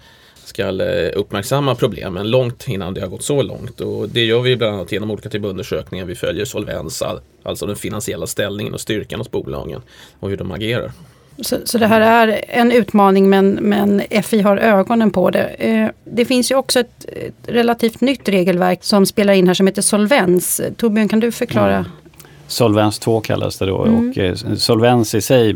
ska 0.50 0.84
eh, 0.84 1.12
uppmärksamma 1.16 1.76
problemen 1.76 2.32
långt 2.32 2.68
innan 2.68 2.94
det 2.94 3.02
har 3.02 3.08
gått 3.08 3.24
så 3.24 3.42
långt. 3.42 3.82
Och 3.82 4.10
det 4.10 4.26
gör 4.26 4.42
vi 4.42 4.56
bland 4.56 4.76
annat 4.76 4.92
genom 4.92 5.12
olika 5.12 5.30
typer 5.30 5.46
av 5.46 5.52
undersökningar. 5.52 6.06
Vi 6.06 6.16
följer 6.16 6.46
solvens, 6.46 7.04
alltså 7.44 7.66
den 7.66 7.76
finansiella 7.76 8.28
ställningen 8.28 8.74
och 8.74 8.82
styrkan 8.82 9.20
hos 9.20 9.32
bolagen 9.32 9.82
och 10.20 10.30
hur 10.30 10.38
de 10.38 10.52
agerar. 10.52 10.92
Så, 11.42 11.58
så 11.64 11.78
det 11.78 11.88
här 11.88 12.02
är 12.02 12.42
en 12.48 12.72
utmaning 12.72 13.30
men, 13.30 13.52
men 13.52 14.02
FI 14.24 14.42
har 14.42 14.58
ögonen 14.58 15.12
på 15.12 15.30
det. 15.30 15.44
Eh, 15.44 15.90
det 16.04 16.26
finns 16.26 16.52
ju 16.52 16.56
också 16.56 16.80
ett, 16.80 17.06
ett, 17.06 17.34
relativt 17.46 18.02
nytt 18.02 18.30
regelverk 18.30 18.84
som 18.84 19.06
spelar 19.06 19.34
in 19.34 19.48
här 19.48 19.54
som 19.54 19.68
heter 19.68 19.82
Solvens. 19.82 20.62
Torbjörn 20.78 21.10
kan 21.10 21.20
du 21.20 21.32
förklara? 21.32 21.76
Mm. 21.76 21.92
Solvens 22.50 23.00
2 23.00 23.22
kallas 23.22 23.58
det 23.58 23.66
då 23.66 23.86
mm. 23.86 24.10
och 24.10 24.18
eh, 24.18 24.36
solvens 24.36 25.16
i 25.16 25.22
sig 25.22 25.56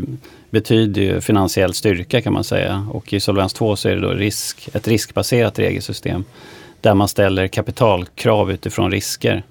betyder 0.49 1.01
ju 1.01 1.21
finansiell 1.21 1.73
styrka 1.73 2.21
kan 2.21 2.33
man 2.33 2.43
säga. 2.43 2.87
Och 2.91 3.13
i 3.13 3.19
Solvens 3.19 3.53
2 3.53 3.75
så 3.75 3.89
är 3.89 3.95
det 3.95 4.01
då 4.01 4.09
risk, 4.09 4.69
ett 4.73 4.87
riskbaserat 4.87 5.59
regelsystem 5.59 6.23
där 6.81 6.93
man 6.93 7.07
ställer 7.07 7.47
kapitalkrav 7.47 8.51
utifrån 8.51 8.91
risker. 8.91 9.43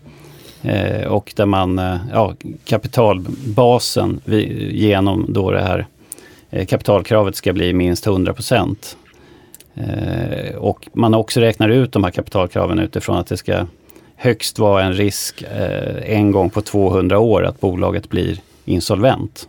Eh, 0.63 1.07
och 1.07 1.33
där 1.37 1.47
man, 1.47 1.79
eh, 1.79 1.97
ja, 2.13 2.35
kapitalbasen 2.65 4.21
vi, 4.25 4.71
genom 4.73 5.27
då 5.29 5.51
det 5.51 5.63
här 5.63 5.87
eh, 6.51 6.67
kapitalkravet 6.67 7.37
ska 7.37 7.53
bli 7.53 7.73
minst 7.73 8.07
100 8.07 8.35
procent. 8.35 8.97
Eh, 9.75 10.55
och 10.57 10.89
man 10.93 11.15
också 11.15 11.41
räknar 11.41 11.69
ut 11.69 11.93
de 11.93 12.05
här 12.05 12.11
kapitalkraven 12.11 12.79
utifrån 12.79 13.17
att 13.17 13.27
det 13.27 13.37
ska 13.37 13.67
högst 14.23 14.59
vara 14.59 14.85
en 14.85 14.93
risk 14.93 15.43
eh, 15.43 16.17
en 16.17 16.33
gång 16.33 16.51
på 16.51 16.63
200 16.63 17.19
år 17.19 17.45
att 17.45 17.61
bolaget 17.61 18.09
blir 18.09 18.41
insolvent 18.65 19.49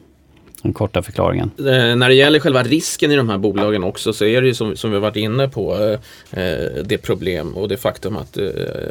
den 0.63 0.73
korta 0.73 1.01
förklaringen. 1.01 1.51
Eh, 1.57 1.95
när 1.95 2.09
det 2.09 2.15
gäller 2.15 2.39
själva 2.39 2.63
risken 2.63 3.11
i 3.11 3.15
de 3.15 3.29
här 3.29 3.37
bolagen 3.37 3.83
också 3.83 4.13
så 4.13 4.25
är 4.25 4.41
det 4.41 4.47
ju 4.47 4.53
som, 4.53 4.75
som 4.75 4.91
vi 4.91 4.99
varit 4.99 5.15
inne 5.15 5.47
på 5.47 5.75
eh, 5.75 6.43
eh, 6.43 6.83
det 6.85 6.97
problem 6.97 7.53
och 7.53 7.67
det 7.67 7.77
faktum 7.77 8.17
att 8.17 8.37
eh, 8.37 8.45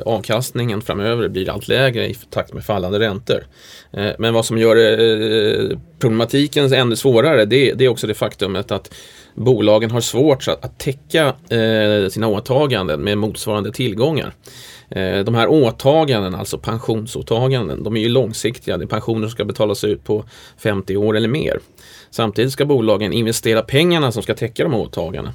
avkastningen 0.06 0.82
framöver 0.82 1.28
blir 1.28 1.50
allt 1.50 1.68
lägre 1.68 2.08
i 2.08 2.14
takt 2.14 2.52
med 2.52 2.64
fallande 2.64 2.98
räntor. 2.98 3.44
Eh, 3.92 4.10
men 4.18 4.34
vad 4.34 4.46
som 4.46 4.58
gör 4.58 4.76
eh, 4.76 5.78
problematiken 5.98 6.72
ännu 6.72 6.96
svårare 6.96 7.44
det, 7.44 7.72
det, 7.72 7.84
är 7.84 7.88
också 7.88 8.06
det 8.06 8.14
faktumet 8.14 8.70
att 8.70 8.94
bolagen 9.34 9.90
har 9.90 10.00
svårt 10.00 10.48
att, 10.48 10.64
att 10.64 10.78
täcka 10.78 11.26
eh, 11.48 12.08
sina 12.08 12.28
åtaganden 12.28 13.00
med 13.00 13.18
motsvarande 13.18 13.72
tillgångar. 13.72 14.34
Eh, 14.90 15.18
de 15.18 15.34
här 15.34 15.48
åtaganden, 15.48 16.34
alltså 16.34 16.58
pensionsåtaganden, 16.58 17.82
de 17.82 17.96
är 17.96 18.00
ju 18.00 18.08
långsiktiga. 18.08 18.76
Det 18.76 18.84
är 18.84 18.86
pensioner 18.86 19.20
som 19.20 19.30
ska 19.30 19.44
betalas 19.44 19.84
ut 19.84 20.04
på 20.04 20.24
50 20.58 20.96
år 20.96 21.16
eller 21.16 21.28
mer. 21.28 21.60
Samtidigt 22.10 22.52
ska 22.52 22.64
bolagen 22.64 23.12
investera 23.12 23.62
pengarna 23.62 24.12
som 24.12 24.22
ska 24.22 24.34
täcka 24.34 24.62
de 24.62 24.74
åtagandena 24.74 25.34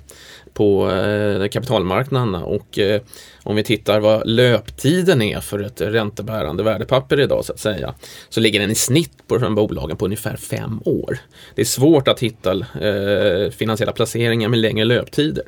på 0.58 0.92
eh, 0.92 1.48
kapitalmarknaderna 1.48 2.46
och 2.46 2.80
eh, 2.80 3.02
om 3.44 3.56
vi 3.56 3.64
tittar 3.64 4.00
vad 4.00 4.28
löptiden 4.28 5.22
är 5.22 5.40
för 5.40 5.60
ett 5.60 5.82
räntebärande 5.82 6.64
värdepapper 6.64 7.20
idag 7.20 7.46
så 7.46 7.54
att 7.54 7.60
säga 7.60 7.94
så 8.30 8.40
ligger 8.40 8.60
den 8.60 8.72
i 8.72 8.76
snitt 8.76 9.28
på 9.28 9.38
de 9.38 9.56
bolagen 9.56 9.98
på 9.98 10.06
ungefär 10.06 10.36
fem 10.36 10.82
år. 10.86 11.18
Det 11.56 11.62
är 11.62 11.66
svårt 11.66 12.08
att 12.08 12.20
hitta 12.20 12.52
eh, 12.52 13.52
finansiella 13.52 13.92
placeringar 13.92 14.50
med 14.50 14.60
längre 14.60 14.86
löptider. 14.86 15.44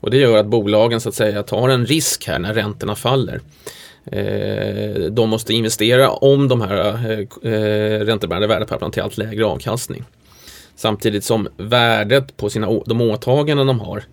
Och 0.00 0.10
det 0.10 0.16
gör 0.16 0.36
att 0.36 0.46
bolagen 0.46 1.00
så 1.00 1.08
att 1.08 1.14
säga 1.14 1.42
tar 1.42 1.68
en 1.68 1.86
risk 1.86 2.26
här 2.26 2.38
när 2.38 2.54
räntorna 2.54 2.94
faller. 2.94 3.40
De 5.10 5.30
måste 5.30 5.54
investera 5.54 6.10
om 6.10 6.48
de 6.48 6.60
här 6.60 6.76
räntebärande 8.04 8.46
värdepapperna 8.46 8.90
till 8.90 9.02
allt 9.02 9.18
lägre 9.18 9.44
avkastning. 9.44 10.04
Samtidigt 10.76 11.24
som 11.24 11.48
värdet 11.56 12.36
på 12.36 12.50
sina, 12.50 12.80
de 12.86 13.00
åtaganden 13.00 13.66
de 13.66 13.80
har 13.80 14.04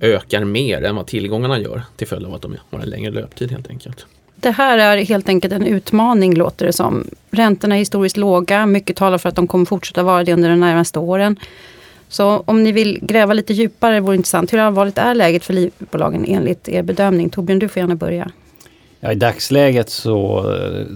ökar 0.00 0.44
mer 0.44 0.84
än 0.84 0.96
vad 0.96 1.06
tillgångarna 1.06 1.58
gör 1.58 1.82
till 1.96 2.06
följd 2.06 2.26
av 2.26 2.34
att 2.34 2.42
de 2.42 2.56
har 2.70 2.80
en 2.80 2.90
längre 2.90 3.10
löptid 3.10 3.50
helt 3.50 3.70
enkelt. 3.70 4.06
Det 4.36 4.50
här 4.50 4.78
är 4.78 5.04
helt 5.04 5.28
enkelt 5.28 5.54
en 5.54 5.66
utmaning 5.66 6.34
låter 6.34 6.66
det 6.66 6.72
som. 6.72 7.06
Räntorna 7.30 7.74
är 7.74 7.78
historiskt 7.78 8.16
låga, 8.16 8.66
mycket 8.66 8.96
talar 8.96 9.18
för 9.18 9.28
att 9.28 9.34
de 9.34 9.46
kommer 9.46 9.64
fortsätta 9.64 10.02
vara 10.02 10.24
det 10.24 10.32
under 10.32 10.48
de 10.48 10.60
närmaste 10.60 10.98
åren. 10.98 11.36
Så 12.08 12.42
om 12.46 12.62
ni 12.62 12.72
vill 12.72 12.98
gräva 13.02 13.32
lite 13.34 13.52
djupare 13.52 14.00
vore 14.00 14.12
det 14.12 14.16
intressant. 14.16 14.52
Hur 14.52 14.58
allvarligt 14.58 14.98
är 14.98 15.14
läget 15.14 15.44
för 15.44 15.52
livbolagen 15.52 16.24
enligt 16.28 16.68
er 16.68 16.82
bedömning? 16.82 17.30
Torbjörn, 17.30 17.58
du 17.58 17.68
får 17.68 17.80
gärna 17.80 17.94
börja. 17.94 18.30
Ja, 19.00 19.12
I 19.12 19.14
dagsläget 19.14 19.90
så, 19.90 20.44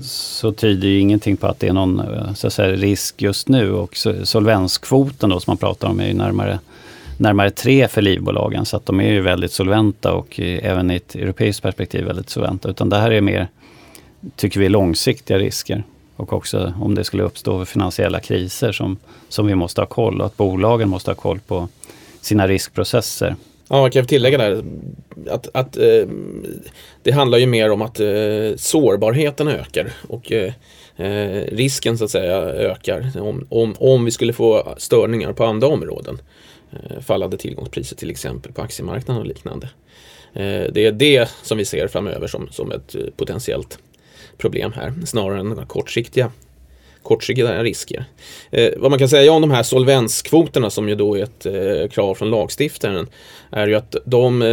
så 0.03 0.53
tyder 0.53 0.89
ju 0.89 0.99
ingenting 0.99 1.37
på 1.37 1.47
att 1.47 1.61
det 1.61 1.69
är 1.69 1.73
någon 1.73 2.03
så 2.35 2.47
att 2.47 2.53
säga, 2.53 2.77
risk 2.77 3.23
just 3.23 3.49
nu 3.49 3.73
och 3.73 3.97
solvenskvoten 4.25 5.31
då 5.31 5.41
som 5.41 5.51
man 5.51 5.57
pratar 5.57 5.89
om 5.89 6.01
är 6.01 6.07
ju 6.07 6.15
närmare, 6.15 6.59
närmare 7.17 7.51
tre 7.51 7.89
för 7.89 8.03
livbolagen 8.03 8.67
så 8.67 8.77
att 8.77 8.87
de 8.87 9.01
är 9.01 9.13
ju 9.13 9.21
väldigt 9.21 9.53
solventa 9.53 10.13
och 10.13 10.41
även 10.41 10.91
i 10.91 10.97
ett 10.97 11.15
europeiskt 11.15 11.63
perspektiv 11.63 12.05
väldigt 12.05 12.31
solventa. 12.31 12.71
Utan 12.71 12.89
det 12.89 12.97
här 12.97 13.11
är 13.11 13.21
mer, 13.21 13.49
tycker 14.37 14.61
vi, 14.61 14.69
långsiktiga 14.69 15.39
risker. 15.39 15.85
Och 16.17 16.33
också 16.33 16.75
om 16.81 16.95
det 16.95 17.05
skulle 17.05 17.23
uppstå 17.23 17.65
finansiella 17.65 18.21
kriser 18.21 18.73
som, 18.73 18.97
som 19.29 19.47
vi 19.47 19.55
måste 19.55 19.81
ha 19.81 19.87
koll 19.87 20.21
och 20.21 20.27
att 20.27 20.37
bolagen 20.37 20.89
måste 20.89 21.11
ha 21.11 21.15
koll 21.15 21.41
på 21.47 21.69
sina 22.21 22.49
riskprocesser. 22.49 23.37
Ja, 23.69 23.83
jag 23.83 23.93
kan 23.93 24.07
tillägga 24.07 24.39
där 24.39 24.65
att, 25.31 25.49
att 25.55 25.77
eh, 25.77 26.09
det 27.03 27.11
handlar 27.11 27.39
ju 27.39 27.47
mer 27.47 27.71
om 27.71 27.83
att 27.83 28.01
eh, 28.01 28.57
sårbarheten 28.57 29.49
ökar 29.49 29.93
och 30.09 30.33
eh, 30.33 30.53
eh 30.97 31.43
risken 31.53 31.99
så 31.99 32.05
att 32.05 32.11
säga 32.11 32.37
ökar 32.43 33.13
om, 33.21 33.47
om, 33.49 33.75
om 33.79 34.05
vi 34.05 34.11
skulle 34.11 34.33
få 34.33 34.75
störningar 34.77 35.33
på 35.33 35.45
andra 35.45 35.69
områden. 35.69 36.19
Eh, 36.75 37.01
fallande 37.01 37.37
tillgångspriser 37.37 37.97
till 37.97 38.11
exempel 38.11 38.53
på 38.53 38.63
aktiemarknaden 38.63 39.23
och 39.23 39.29
liknande. 39.29 39.67
Eh, 40.33 40.73
det 40.73 40.87
är 40.87 40.93
det 40.93 41.31
som 41.43 41.59
vi 41.59 41.65
ser 41.65 41.89
framöver 41.89 42.27
som, 42.27 42.49
som 42.51 42.73
ett 42.73 42.95
eh, 42.95 43.01
potentiellt 43.17 43.79
problem 44.39 44.73
här 44.73 44.93
snarare 45.07 45.41
än 45.41 45.67
kortsiktiga 45.67 46.31
kortsiktiga 47.05 47.63
risker. 47.63 48.05
Eh, 48.51 48.71
vad 48.77 48.91
man 48.91 48.99
kan 48.99 49.09
säga 49.09 49.33
om 49.33 49.41
de 49.41 49.51
här 49.51 49.63
solvenskvoterna 49.63 50.71
som 50.71 50.89
ju 50.89 50.95
då 50.95 51.19
är 51.19 51.23
ett 51.23 51.47
eh, 51.47 51.89
krav 51.89 52.15
från 52.15 52.31
lagstiftaren 52.31 53.07
är 53.51 53.67
ju 53.67 53.75
att 53.75 53.97
de 54.05 54.43
eh, 54.43 54.49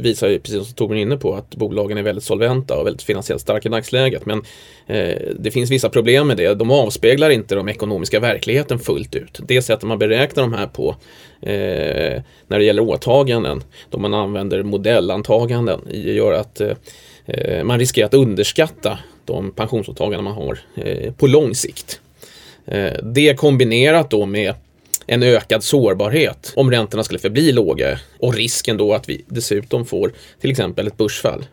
visar, 0.00 0.28
ju, 0.28 0.38
precis 0.38 0.64
som 0.64 0.74
Torbjörn 0.74 0.98
inne 0.98 1.16
på, 1.16 1.34
att 1.34 1.54
bolagen 1.54 1.98
är 1.98 2.02
väldigt 2.02 2.24
solventa 2.24 2.78
och 2.78 2.86
väldigt 2.86 3.02
finansiellt 3.02 3.42
starka 3.42 3.68
i 3.68 3.72
dagsläget. 3.72 4.26
Men 4.26 4.42
eh, 4.86 5.16
det 5.38 5.50
finns 5.50 5.70
vissa 5.70 5.88
problem 5.88 6.26
med 6.26 6.36
det. 6.36 6.54
De 6.54 6.70
avspeglar 6.70 7.30
inte 7.30 7.54
de 7.54 7.68
ekonomiska 7.68 8.20
verkligheten 8.20 8.78
fullt 8.78 9.14
ut. 9.14 9.40
Det 9.48 9.62
sättet 9.62 9.84
man 9.84 9.98
beräknar 9.98 10.42
de 10.42 10.52
här 10.52 10.66
på 10.66 10.96
eh, 11.42 12.22
när 12.48 12.58
det 12.58 12.64
gäller 12.64 12.82
åtaganden, 12.82 13.62
då 13.90 13.98
man 13.98 14.14
använder 14.14 14.62
modellantaganden, 14.62 15.80
gör 15.90 16.32
att 16.32 16.60
eh, 16.60 16.72
eh 17.26 17.64
man 17.64 17.78
riskerar 17.78 18.06
att 18.06 18.14
underskatta 18.14 18.98
de 19.24 19.50
pensionsåtaganden 19.50 20.24
man 20.24 20.34
har 20.34 20.58
eh, 20.74 21.12
på 21.12 21.26
lång 21.26 21.54
sikt. 21.54 22.00
Eh, 22.66 22.92
det 23.02 23.34
kombinerat 23.34 24.10
då 24.10 24.26
med 24.26 24.54
en 25.06 25.22
ökad 25.22 25.64
sårbarhet 25.64 26.52
om 26.56 26.70
räntorna 26.70 27.04
skulle 27.04 27.18
förbli 27.18 27.52
låga 27.52 27.98
och 28.18 28.34
risken 28.34 28.76
då 28.76 28.94
att 28.94 29.08
vi 29.08 29.24
dessutom 29.28 29.86
får 29.86 30.12
till 30.40 30.50
exempel 30.50 30.86
ett 30.86 30.96
börsfall 30.96 31.44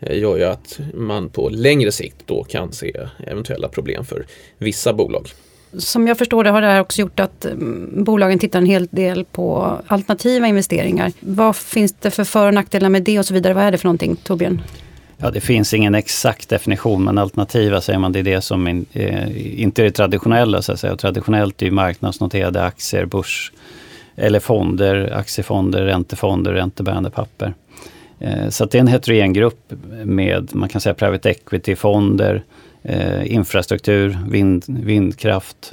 eh, 0.00 0.18
gör 0.18 0.36
ju 0.36 0.44
att 0.44 0.80
man 0.94 1.28
på 1.28 1.48
längre 1.48 1.92
sikt 1.92 2.16
då 2.26 2.44
kan 2.44 2.72
se 2.72 2.96
eventuella 3.26 3.68
problem 3.68 4.04
för 4.04 4.26
vissa 4.58 4.92
bolag. 4.92 5.28
Som 5.78 6.08
jag 6.08 6.18
förstår 6.18 6.44
det 6.44 6.50
har 6.50 6.60
det 6.60 6.66
här 6.66 6.80
också 6.80 7.00
gjort 7.00 7.20
att 7.20 7.46
bolagen 7.92 8.38
tittar 8.38 8.58
en 8.58 8.66
hel 8.66 8.86
del 8.90 9.24
på 9.24 9.78
alternativa 9.86 10.46
investeringar. 10.46 11.12
Vad 11.20 11.56
finns 11.56 11.92
det 11.92 12.10
för 12.10 12.24
för 12.24 12.46
och 12.46 12.54
nackdelar 12.54 12.88
med 12.88 13.02
det 13.02 13.18
och 13.18 13.26
så 13.26 13.34
vidare? 13.34 13.54
Vad 13.54 13.64
är 13.64 13.70
det 13.70 13.78
för 13.78 13.86
någonting, 13.86 14.16
Torbjörn? 14.16 14.62
Ja, 15.20 15.30
det 15.30 15.40
finns 15.40 15.74
ingen 15.74 15.94
exakt 15.94 16.48
definition 16.48 17.04
men 17.04 17.18
alternativa 17.18 17.80
säger 17.80 17.98
man 17.98 18.12
det 18.12 18.18
är 18.18 18.22
det 18.22 18.40
som 18.40 18.68
in, 18.68 18.86
eh, 18.92 19.62
inte 19.62 19.82
är 19.82 19.84
det 19.84 19.90
traditionella. 19.90 20.62
Så 20.62 20.72
att 20.72 20.80
säga. 20.80 20.96
traditionellt 20.96 21.62
är 21.62 21.66
ju 21.66 21.72
marknadsnoterade 21.72 22.64
aktier, 22.64 23.04
börs 23.04 23.52
eller 24.16 24.40
fonder, 24.40 25.12
aktiefonder, 25.16 25.82
räntefonder, 25.82 26.52
räntebärande 26.52 27.10
papper. 27.10 27.54
Eh, 28.20 28.48
så 28.48 28.64
det 28.64 28.78
är 28.78 28.80
en 28.80 28.86
heterogen 28.86 29.32
grupp 29.32 29.72
med 30.04 30.54
man 30.54 30.68
kan 30.68 30.80
säga 30.80 30.94
private 30.94 31.30
equity-fonder, 31.30 32.42
eh, 32.82 33.32
infrastruktur, 33.32 34.18
vind, 34.28 34.64
vindkraft 34.66 35.72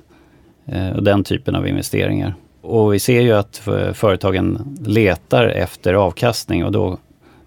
eh, 0.65 0.89
och 0.89 1.03
den 1.03 1.23
typen 1.23 1.55
av 1.55 1.67
investeringar. 1.67 2.35
Och 2.61 2.93
vi 2.93 2.99
ser 2.99 3.21
ju 3.21 3.33
att 3.33 3.61
företagen 3.93 4.77
letar 4.85 5.47
efter 5.47 5.93
avkastning 5.93 6.65
och 6.65 6.71
då 6.71 6.97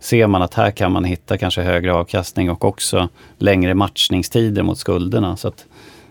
ser 0.00 0.26
man 0.26 0.43
att 0.43 0.55
här 0.55 0.71
kan 0.71 0.93
man 0.93 1.05
hitta 1.05 1.38
kanske 1.38 1.62
högre 1.62 1.95
avkastning 1.95 2.50
och 2.50 2.64
också 2.64 3.09
längre 3.38 3.75
matchningstider 3.75 4.62
mot 4.62 4.78
skulderna. 4.78 5.37
Så 5.37 5.49
att, 5.49 5.67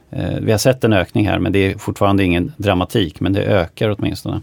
eh, 0.09 0.39
vi 0.41 0.51
har 0.51 0.59
sett 0.59 0.83
en 0.83 0.93
ökning 0.93 1.27
här 1.27 1.39
men 1.39 1.51
det 1.51 1.59
är 1.59 1.77
fortfarande 1.77 2.23
ingen 2.23 2.53
dramatik 2.57 3.19
men 3.19 3.33
det 3.33 3.43
ökar 3.43 3.95
åtminstone. 3.97 4.41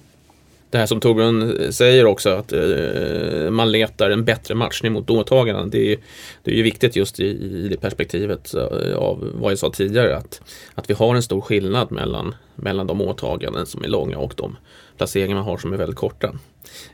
Det 0.75 0.78
här 0.78 0.87
som 0.87 1.00
Torbjörn 1.00 1.73
säger 1.73 2.07
också 2.07 2.31
att 2.31 2.52
eh, 2.52 3.50
man 3.50 3.73
letar 3.73 4.11
en 4.11 4.25
bättre 4.25 4.54
matchning 4.54 4.93
mot 4.93 5.11
åtaganden. 5.11 5.71
Det 5.71 5.93
är, 5.93 5.99
det 6.43 6.50
är 6.50 6.54
ju 6.54 6.62
viktigt 6.62 6.97
just 6.97 7.21
i, 7.21 7.25
i 7.26 7.69
det 7.71 7.76
perspektivet 7.76 8.54
eh, 8.54 8.97
av 8.97 9.31
vad 9.35 9.52
jag 9.52 9.59
sa 9.59 9.71
tidigare 9.71 10.16
att, 10.16 10.40
att 10.75 10.90
vi 10.90 10.95
har 10.95 11.14
en 11.14 11.23
stor 11.23 11.40
skillnad 11.40 11.93
mellan, 11.93 12.35
mellan 12.54 12.87
de 12.87 13.00
åtaganden 13.00 13.66
som 13.66 13.85
är 13.85 13.88
långa 13.88 14.19
och 14.19 14.35
de 14.37 14.57
placeringar 14.97 15.37
man 15.37 15.45
har 15.45 15.59
som 15.59 15.73
är 15.73 15.76
väldigt 15.76 15.97
korta. 15.97 16.35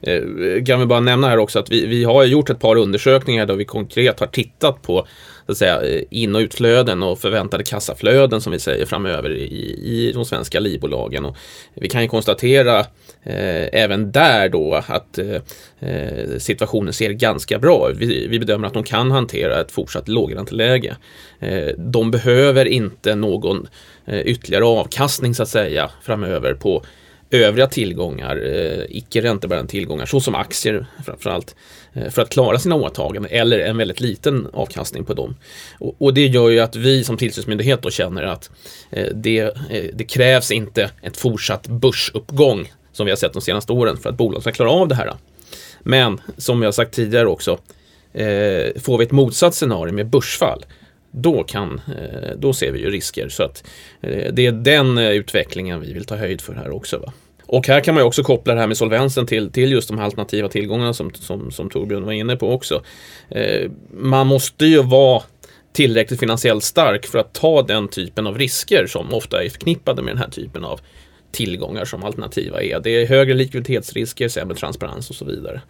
Eh, 0.00 0.22
kan 0.66 0.80
vi 0.80 0.86
bara 0.86 1.00
nämna 1.00 1.28
här 1.28 1.38
också 1.38 1.58
att 1.58 1.70
vi, 1.70 1.86
vi 1.86 2.04
har 2.04 2.24
gjort 2.24 2.50
ett 2.50 2.60
par 2.60 2.76
undersökningar 2.76 3.46
där 3.46 3.54
vi 3.54 3.64
konkret 3.64 4.20
har 4.20 4.26
tittat 4.26 4.82
på 4.82 5.06
så 5.46 5.52
att 5.52 5.58
säga, 5.58 5.82
eh, 5.82 6.02
in 6.10 6.34
och 6.34 6.40
utflöden 6.40 7.02
och 7.02 7.18
förväntade 7.18 7.64
kassaflöden 7.64 8.40
som 8.40 8.52
vi 8.52 8.58
säger 8.58 8.86
framöver 8.86 9.30
i, 9.30 9.80
i 9.84 10.12
de 10.14 10.24
svenska 10.24 10.60
livbolagen. 10.60 11.24
Och 11.24 11.36
vi 11.74 11.88
kan 11.88 12.02
ju 12.02 12.08
konstatera 12.08 12.86
Eh, 13.22 13.68
även 13.72 14.12
där 14.12 14.48
då 14.48 14.82
att 14.86 15.18
eh, 15.18 15.36
eh 15.80 16.38
situationen 16.38 16.92
ser 16.92 17.10
ganska 17.10 17.58
bra 17.58 17.90
vi, 17.94 18.26
vi 18.26 18.38
bedömer 18.38 18.66
att 18.66 18.74
de 18.74 18.84
kan 18.84 19.10
hantera 19.10 19.60
ett 19.60 19.72
fortsatt 19.72 20.08
lågränteläge. 20.08 20.96
Eh, 21.40 21.68
de 21.76 22.10
behöver 22.10 22.64
inte 22.64 23.14
någon 23.14 23.68
eh, 24.06 24.20
ytterligare 24.20 24.64
avkastning 24.64 25.34
så 25.34 25.42
att 25.42 25.48
säga 25.48 25.90
framöver 26.02 26.54
på 26.54 26.82
övriga 27.30 27.66
tillgångar, 27.66 28.36
eh, 28.36 28.84
icke 28.88 29.22
räntebärande 29.22 29.70
tillgångar, 29.70 30.06
såsom 30.06 30.34
aktier 30.34 30.86
framförallt, 31.04 31.56
eh, 31.92 32.08
för 32.10 32.22
att 32.22 32.30
klara 32.30 32.58
sina 32.58 32.74
åtaganden 32.74 33.32
eller 33.32 33.58
en 33.58 33.76
väldigt 33.76 34.00
liten 34.00 34.48
avkastning 34.52 35.04
på 35.04 35.14
dem. 35.14 35.36
Och, 35.78 36.02
och 36.02 36.14
det 36.14 36.26
gör 36.26 36.48
ju 36.48 36.60
att 36.60 36.76
vi 36.76 37.04
som 37.04 37.16
tillsynsmyndighet 37.16 37.82
då 37.82 37.90
känner 37.90 38.22
att 38.22 38.50
eh, 38.90 39.08
det, 39.14 39.38
eh, 39.38 39.84
det 39.92 40.04
krävs 40.04 40.50
inte 40.50 40.90
ett 41.02 41.16
fortsatt 41.16 41.66
börsuppgång 41.66 42.68
som 42.92 43.06
vi 43.06 43.12
har 43.12 43.16
sett 43.16 43.32
de 43.32 43.42
senaste 43.42 43.72
åren 43.72 43.96
för 43.96 44.08
att 44.08 44.16
bolaget 44.16 44.42
ska 44.42 44.52
klara 44.52 44.70
av 44.70 44.88
det 44.88 44.94
här. 44.94 45.14
Men 45.82 46.20
som 46.36 46.62
jag 46.62 46.74
sagt 46.74 46.94
tidigare 46.94 47.28
också, 47.28 47.58
eh, 48.12 48.80
får 48.80 48.98
vi 48.98 49.04
ett 49.04 49.12
motsatt 49.12 49.54
scenario 49.54 49.92
med 49.92 50.06
börsfall, 50.06 50.64
då, 51.10 51.44
kan, 51.44 51.80
eh, 51.88 52.30
då 52.36 52.52
ser 52.52 52.72
vi 52.72 52.80
ju 52.80 52.90
risker. 52.90 53.28
Så 53.28 53.42
att 53.42 53.64
eh, 54.00 54.32
det 54.32 54.46
är 54.46 54.52
den 54.52 54.98
eh, 54.98 55.10
utvecklingen 55.10 55.80
vi 55.80 55.92
vill 55.92 56.04
ta 56.04 56.16
höjd 56.16 56.40
för 56.40 56.54
här 56.54 56.70
också. 56.70 56.98
Va? 56.98 57.12
Och 57.46 57.66
här 57.66 57.80
kan 57.80 57.94
man 57.94 58.02
ju 58.02 58.06
också 58.06 58.22
koppla 58.22 58.54
det 58.54 58.60
här 58.60 58.66
med 58.66 58.76
solvensen 58.76 59.26
till, 59.26 59.52
till 59.52 59.72
just 59.72 59.88
de 59.88 59.98
alternativa 59.98 60.48
tillgångarna 60.48 60.94
som, 60.94 61.14
som, 61.14 61.50
som 61.50 61.70
Torbjörn 61.70 62.04
var 62.04 62.12
inne 62.12 62.36
på 62.36 62.52
också. 62.52 62.82
Eh, 63.28 63.70
man 63.90 64.26
måste 64.26 64.66
ju 64.66 64.82
vara 64.82 65.22
tillräckligt 65.72 66.20
finansiellt 66.20 66.64
stark 66.64 67.06
för 67.06 67.18
att 67.18 67.32
ta 67.32 67.62
den 67.62 67.88
typen 67.88 68.26
av 68.26 68.38
risker 68.38 68.86
som 68.86 69.14
ofta 69.14 69.44
är 69.44 69.48
förknippade 69.48 70.02
med 70.02 70.14
den 70.14 70.18
här 70.18 70.30
typen 70.30 70.64
av 70.64 70.80
tillgångar 71.32 71.84
som 71.84 72.04
alternativa 72.04 72.62
är. 72.62 72.80
Det 72.80 72.90
är 72.90 73.06
högre 73.06 73.34
likviditetsrisker, 73.34 74.28
sämre 74.28 74.56
transparens 74.56 75.10
och 75.10 75.16
så 75.16 75.24
vidare. 75.24 75.60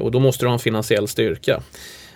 och 0.00 0.10
då 0.10 0.20
måste 0.20 0.44
du 0.44 0.48
ha 0.48 0.52
en 0.52 0.58
finansiell 0.58 1.08
styrka. 1.08 1.62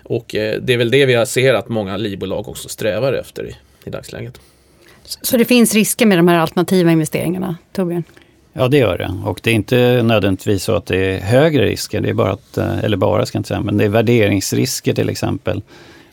Och 0.08 0.34
eh, 0.34 0.60
det 0.60 0.72
är 0.72 0.76
väl 0.76 0.90
det 0.90 1.06
vi 1.06 1.26
ser 1.26 1.54
att 1.54 1.68
många 1.68 1.96
livbolag 1.96 2.48
också 2.48 2.68
strävar 2.68 3.12
efter 3.12 3.46
i, 3.48 3.56
i 3.84 3.90
dagsläget. 3.90 4.40
Så 5.04 5.36
det 5.36 5.44
finns 5.44 5.74
risker 5.74 6.06
med 6.06 6.18
de 6.18 6.28
här 6.28 6.38
alternativa 6.38 6.92
investeringarna, 6.92 7.56
Torbjörn? 7.72 8.04
Ja, 8.52 8.68
det 8.68 8.78
gör 8.78 8.98
det. 8.98 9.14
Och 9.24 9.40
det 9.42 9.50
är 9.50 9.54
inte 9.54 10.02
nödvändigtvis 10.02 10.62
så 10.62 10.76
att 10.76 10.86
det 10.86 10.96
är 10.96 11.20
högre 11.20 11.66
risker, 11.66 12.00
det 12.00 12.08
är 12.08 12.14
bara 12.14 12.32
att, 12.32 12.58
eh, 12.58 12.84
eller 12.84 12.96
bara 12.96 13.26
ska 13.26 13.36
jag 13.36 13.40
inte 13.40 13.48
säga, 13.48 13.60
men 13.60 13.76
det 13.76 13.84
är 13.84 13.88
värderingsrisker 13.88 14.94
till 14.94 15.08
exempel. 15.08 15.62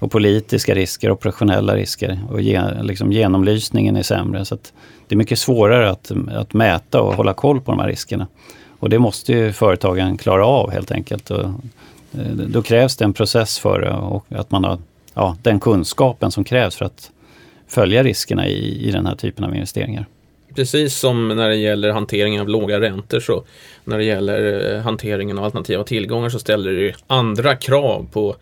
Och 0.05 0.12
politiska 0.12 0.75
risker, 0.75 1.12
operationella 1.12 1.75
risker 1.75 2.19
och 2.29 2.41
gen, 2.41 2.88
liksom 2.88 3.12
genomlysningen 3.12 3.95
är 3.95 4.03
sämre. 4.03 4.45
Så 4.45 4.57
det 5.07 5.15
är 5.15 5.17
mycket 5.17 5.39
svårare 5.39 5.89
att, 5.89 6.12
att 6.31 6.53
mäta 6.53 7.01
och 7.01 7.13
hålla 7.13 7.33
koll 7.33 7.62
på 7.62 7.71
de 7.71 7.79
här 7.79 7.88
riskerna. 7.88 8.27
Och 8.79 8.89
det 8.89 9.00
måste 9.00 9.33
ju 9.33 9.53
företagen 9.53 10.17
klara 10.17 10.45
av 10.45 10.71
helt 10.71 10.91
enkelt. 10.91 11.31
Och 11.31 11.43
eh, 11.43 12.31
då 12.47 12.62
krävs 12.62 12.97
det 12.97 13.05
en 13.05 13.13
process 13.13 13.59
för 13.59 13.81
det 13.81 13.91
och 13.91 14.25
att 14.29 14.51
man 14.51 14.63
har 14.63 14.77
ja, 15.13 15.38
den 15.41 15.59
kunskapen 15.59 16.31
som 16.31 16.43
krävs 16.43 16.75
för 16.75 16.85
att 16.85 17.12
följa 17.67 18.03
riskerna 18.03 18.47
i, 18.47 18.88
i 18.88 18.91
den 18.91 19.05
här 19.05 19.15
typen 19.15 19.45
av 19.45 19.55
investeringar. 19.55 20.05
Precis 20.55 20.95
som 20.95 21.27
när 21.27 21.50
det 21.50 21.55
gäller 21.55 21.91
hanteringen 21.91 22.41
av 22.41 22.50
låga 22.50 22.81
räntor 22.81 23.19
så 23.19 23.43
när 23.83 23.97
det 23.97 24.03
gäller 24.03 24.74
eh, 24.75 24.81
hanteringen 24.81 25.38
av 25.38 25.45
alternativa 25.45 25.83
tillgångar 25.83 26.29
så 26.29 26.39
ställer 26.39 26.71
det 26.71 26.95
andra 27.07 27.55
krav 27.55 28.07
på 28.12 28.35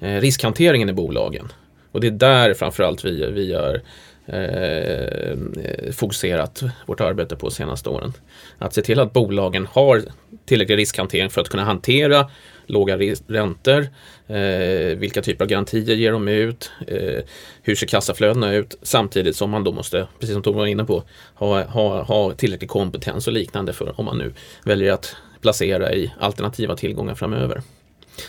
Eh, 0.00 0.20
riskhanteringen 0.20 0.88
i 0.88 0.92
bolagen. 0.92 1.52
Och 1.92 2.00
det 2.00 2.06
är 2.06 2.10
där 2.10 2.54
framförallt 2.54 3.04
vi, 3.04 3.30
vi 3.30 3.54
har 3.54 3.80
eh, 4.26 5.32
eh, 5.64 5.92
fokuserat 5.92 6.62
vårt 6.86 7.00
arbete 7.00 7.36
på 7.36 7.48
de 7.48 7.54
senaste 7.54 7.88
åren. 7.88 8.12
Att 8.58 8.74
se 8.74 8.82
till 8.82 9.00
att 9.00 9.12
bolagen 9.12 9.66
har 9.66 10.02
tillräcklig 10.46 10.78
riskhantering 10.78 11.30
för 11.30 11.40
att 11.40 11.48
kunna 11.48 11.64
hantera 11.64 12.30
låga 12.66 12.98
räntor, 13.26 13.88
eh, 14.26 14.98
vilka 14.98 15.22
typer 15.22 15.44
av 15.44 15.48
garantier 15.48 15.96
ger 15.96 16.12
de 16.12 16.28
ut, 16.28 16.70
eh, 16.86 17.24
hur 17.62 17.74
ser 17.74 17.86
kassaflödena 17.86 18.54
ut 18.54 18.78
samtidigt 18.82 19.36
som 19.36 19.50
man 19.50 19.64
då 19.64 19.72
måste, 19.72 20.06
precis 20.18 20.34
som 20.34 20.42
Tom 20.42 20.56
var 20.56 20.66
inne 20.66 20.84
på, 20.84 21.02
ha, 21.34 21.62
ha, 21.64 22.02
ha 22.02 22.32
tillräcklig 22.32 22.70
kompetens 22.70 23.26
och 23.26 23.32
liknande 23.32 23.72
för 23.72 24.00
om 24.00 24.04
man 24.04 24.18
nu 24.18 24.32
väljer 24.64 24.92
att 24.92 25.16
placera 25.40 25.92
i 25.92 26.12
alternativa 26.20 26.76
tillgångar 26.76 27.14
framöver. 27.14 27.62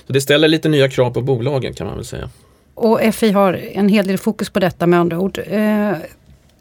Så 0.07 0.13
det 0.13 0.21
ställer 0.21 0.47
lite 0.47 0.69
nya 0.69 0.89
krav 0.89 1.11
på 1.11 1.21
bolagen 1.21 1.73
kan 1.73 1.87
man 1.87 1.95
väl 1.95 2.05
säga. 2.05 2.29
Och 2.73 2.99
FI 3.13 3.31
har 3.31 3.53
en 3.53 3.89
hel 3.89 4.07
del 4.07 4.17
fokus 4.17 4.49
på 4.49 4.59
detta 4.59 4.87
med 4.87 4.99
andra 4.99 5.19
ord. 5.19 5.39
Eh, 5.47 5.93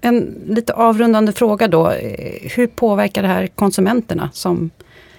en 0.01 0.35
lite 0.47 0.73
avrundande 0.73 1.33
fråga 1.33 1.69
då. 1.69 1.91
Eh, 1.91 2.51
hur 2.57 2.67
påverkar 2.67 3.23
det 3.23 3.29
här 3.29 3.47
konsumenterna 3.47 4.31
som 4.33 4.71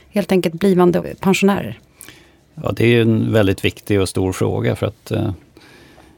helt 0.09 0.31
enkelt 0.31 0.55
blivande 0.55 1.03
pensionärer? 1.19 1.79
Ja, 2.55 2.71
det 2.75 2.85
är 2.85 3.01
en 3.01 3.33
väldigt 3.33 3.65
viktig 3.65 4.01
och 4.01 4.09
stor 4.09 4.31
fråga 4.31 4.75
för 4.75 4.87
att 4.87 5.11
eh, 5.11 5.29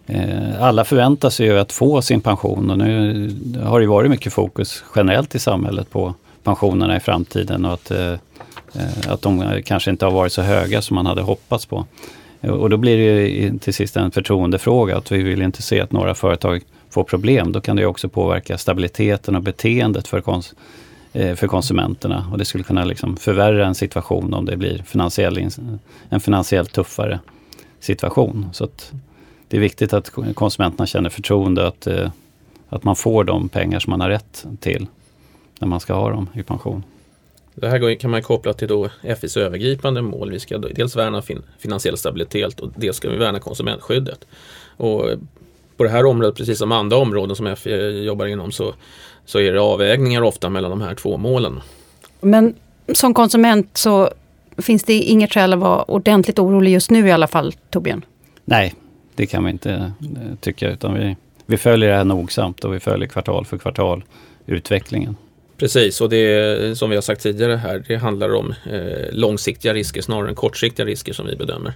eh, 0.05 0.63
alla 0.63 0.85
förväntar 0.85 1.29
sig 1.29 1.45
ju 1.45 1.59
att 1.59 1.71
få 1.71 2.01
sin 2.01 2.21
pension 2.21 2.69
och 2.69 2.77
nu 2.77 3.35
har 3.63 3.79
det 3.79 3.87
varit 3.87 4.11
mycket 4.11 4.33
fokus 4.33 4.83
generellt 4.95 5.35
i 5.35 5.39
samhället 5.39 5.89
på 5.89 6.13
pensionerna 6.43 6.97
i 6.97 6.99
framtiden 6.99 7.65
och 7.65 7.73
att, 7.73 7.91
eh, 7.91 8.11
eh, 8.11 8.17
Eh, 8.75 9.11
att 9.11 9.21
de 9.21 9.41
eh, 9.41 9.61
kanske 9.61 9.91
inte 9.91 10.05
har 10.05 10.11
varit 10.11 10.33
så 10.33 10.41
höga 10.41 10.81
som 10.81 10.95
man 10.95 11.05
hade 11.05 11.21
hoppats 11.21 11.65
på. 11.65 11.85
Eh, 12.41 12.51
och 12.51 12.69
då 12.69 12.77
blir 12.77 12.97
det 12.97 13.27
ju 13.27 13.57
till 13.59 13.73
sist 13.73 13.95
en 13.95 14.11
förtroendefråga 14.11 14.97
att 14.97 15.11
vi 15.11 15.23
vill 15.23 15.41
inte 15.41 15.61
se 15.61 15.79
att 15.81 15.91
några 15.91 16.15
företag 16.15 16.61
får 16.89 17.03
problem. 17.03 17.51
Då 17.51 17.61
kan 17.61 17.75
det 17.75 17.85
också 17.85 18.09
påverka 18.09 18.57
stabiliteten 18.57 19.35
och 19.35 19.41
beteendet 19.41 20.07
för 20.07 20.21
kons 20.21 20.53
för 21.13 21.47
konsumenterna. 21.47 22.27
Och 22.31 22.37
det 22.37 22.45
skulle 22.45 22.63
kunna 22.63 22.85
liksom 22.85 23.17
förvärra 23.17 23.67
en 23.67 23.75
situation 23.75 24.33
om 24.33 24.45
det 24.45 24.57
blir 24.57 24.83
finansiell, 24.85 25.49
en 26.09 26.19
finansiellt 26.19 26.71
tuffare 26.71 27.19
situation. 27.79 28.49
Så 28.53 28.67
det 29.47 29.57
är 29.57 29.61
viktigt 29.61 29.93
att 29.93 30.11
konsumenterna 30.35 30.87
känner 30.87 31.09
förtroende 31.09 31.67
att, 31.67 31.87
att 32.69 32.83
man 32.83 32.95
får 32.95 33.23
de 33.23 33.49
pengar 33.49 33.79
som 33.79 33.91
man 33.91 34.01
har 34.01 34.09
rätt 34.09 34.45
till 34.59 34.87
när 35.59 35.67
man 35.67 35.79
ska 35.79 35.93
ha 35.93 36.09
dem 36.09 36.29
i 36.33 36.43
pension. 36.43 36.83
Det 37.55 37.69
här 37.69 37.95
kan 37.95 38.11
man 38.11 38.21
koppla 38.21 38.53
till 38.53 38.67
då 38.67 38.89
FIs 39.19 39.37
övergripande 39.37 40.01
mål. 40.01 40.31
Vi 40.31 40.39
ska 40.39 40.57
dels 40.57 40.95
värna 40.95 41.21
fin 41.21 41.43
finansiell 41.59 41.97
stabilitet 41.97 42.59
och 42.59 42.71
dels 42.75 42.97
ska 42.97 43.09
vi 43.09 43.17
värna 43.17 43.39
konsumentskyddet. 43.39 44.27
Och 44.77 45.05
på 45.77 45.83
det 45.83 45.89
här 45.89 46.05
området, 46.05 46.37
precis 46.37 46.57
som 46.57 46.71
andra 46.71 46.97
områden 46.97 47.35
som 47.35 47.55
FI 47.55 48.03
jobbar 48.05 48.25
inom, 48.25 48.51
så 48.51 48.73
så 49.25 49.39
är 49.39 49.53
det 49.53 49.61
avvägningar 49.61 50.21
ofta 50.21 50.49
mellan 50.49 50.71
de 50.71 50.81
här 50.81 50.95
två 50.95 51.17
målen. 51.17 51.61
Men 52.21 52.55
som 52.93 53.13
konsument 53.13 53.77
så 53.77 54.09
finns 54.57 54.83
det 54.83 54.93
inget 54.93 55.33
skäl 55.33 55.53
att 55.53 55.59
vara 55.59 55.83
ordentligt 55.83 56.39
orolig 56.39 56.71
just 56.71 56.91
nu 56.91 57.07
i 57.07 57.11
alla 57.11 57.27
fall, 57.27 57.53
Torbjörn? 57.69 58.05
Nej, 58.45 58.73
det 59.15 59.25
kan 59.25 59.43
vi 59.43 59.51
inte 59.51 59.71
eh, 59.73 60.35
tycka. 60.39 60.69
Utan 60.69 60.93
vi, 60.93 61.15
vi 61.45 61.57
följer 61.57 61.89
det 61.89 61.95
här 61.95 62.03
nogsamt 62.03 62.63
och 62.63 62.73
vi 62.73 62.79
följer 62.79 63.07
kvartal 63.07 63.45
för 63.45 63.57
kvartal 63.57 64.03
utvecklingen. 64.45 65.15
Precis, 65.63 66.01
och 66.01 66.09
det 66.09 66.77
som 66.77 66.89
vi 66.89 66.95
har 66.95 67.01
sagt 67.01 67.21
tidigare 67.21 67.55
här, 67.55 67.83
det 67.87 67.95
handlar 67.95 68.33
om 68.33 68.53
eh, 68.71 69.11
långsiktiga 69.11 69.73
risker 69.73 70.01
snarare 70.01 70.29
än 70.29 70.35
kortsiktiga 70.35 70.85
risker 70.85 71.13
som 71.13 71.27
vi 71.27 71.35
bedömer. 71.35 71.73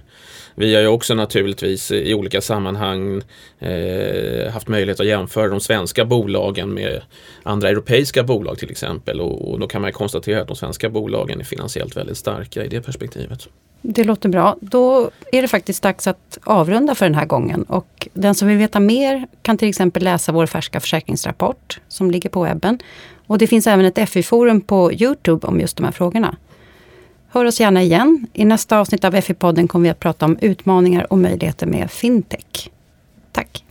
Vi 0.54 0.74
har 0.74 0.82
ju 0.82 0.88
också 0.88 1.14
naturligtvis 1.14 1.90
i 1.90 2.14
olika 2.14 2.40
sammanhang 2.40 3.22
eh, 3.58 4.52
haft 4.52 4.68
möjlighet 4.68 5.00
att 5.00 5.06
jämföra 5.06 5.48
de 5.48 5.60
svenska 5.60 6.04
bolagen 6.04 6.74
med 6.74 7.02
andra 7.42 7.68
europeiska 7.68 8.22
bolag 8.22 8.58
till 8.58 8.70
exempel 8.70 9.20
och, 9.20 9.50
och 9.50 9.60
då 9.60 9.66
kan 9.66 9.82
man 9.82 9.92
konstatera 9.92 10.42
att 10.42 10.48
de 10.48 10.56
svenska 10.56 10.90
bolagen 10.90 11.40
är 11.40 11.44
finansiellt 11.44 11.96
väldigt 11.96 12.16
starka 12.16 12.64
i 12.64 12.68
det 12.68 12.80
perspektivet. 12.80 13.48
Det 13.82 14.04
låter 14.04 14.28
bra. 14.28 14.56
Då 14.60 15.10
är 15.32 15.42
det 15.42 15.48
faktiskt 15.48 15.82
dags 15.82 16.06
att 16.06 16.38
avrunda 16.44 16.94
för 16.94 17.06
den 17.06 17.14
här 17.14 17.26
gången. 17.26 17.62
Och 17.62 18.08
den 18.12 18.34
som 18.34 18.48
vill 18.48 18.58
veta 18.58 18.80
mer 18.80 19.26
kan 19.42 19.58
till 19.58 19.68
exempel 19.68 20.04
läsa 20.04 20.32
vår 20.32 20.46
färska 20.46 20.80
försäkringsrapport 20.80 21.80
som 21.88 22.10
ligger 22.10 22.30
på 22.30 22.42
webben. 22.42 22.78
Och 23.28 23.38
det 23.38 23.46
finns 23.46 23.66
även 23.66 23.84
ett 23.84 24.08
FI-forum 24.08 24.60
på 24.60 24.92
Youtube 24.92 25.46
om 25.46 25.60
just 25.60 25.76
de 25.76 25.84
här 25.84 25.92
frågorna. 25.92 26.36
Hör 27.28 27.44
oss 27.44 27.60
gärna 27.60 27.82
igen. 27.82 28.26
I 28.32 28.44
nästa 28.44 28.78
avsnitt 28.78 29.04
av 29.04 29.14
FI-podden 29.14 29.66
kommer 29.68 29.82
vi 29.82 29.90
att 29.90 30.00
prata 30.00 30.26
om 30.26 30.38
utmaningar 30.40 31.12
och 31.12 31.18
möjligheter 31.18 31.66
med 31.66 31.90
fintech. 31.90 32.70
Tack! 33.32 33.64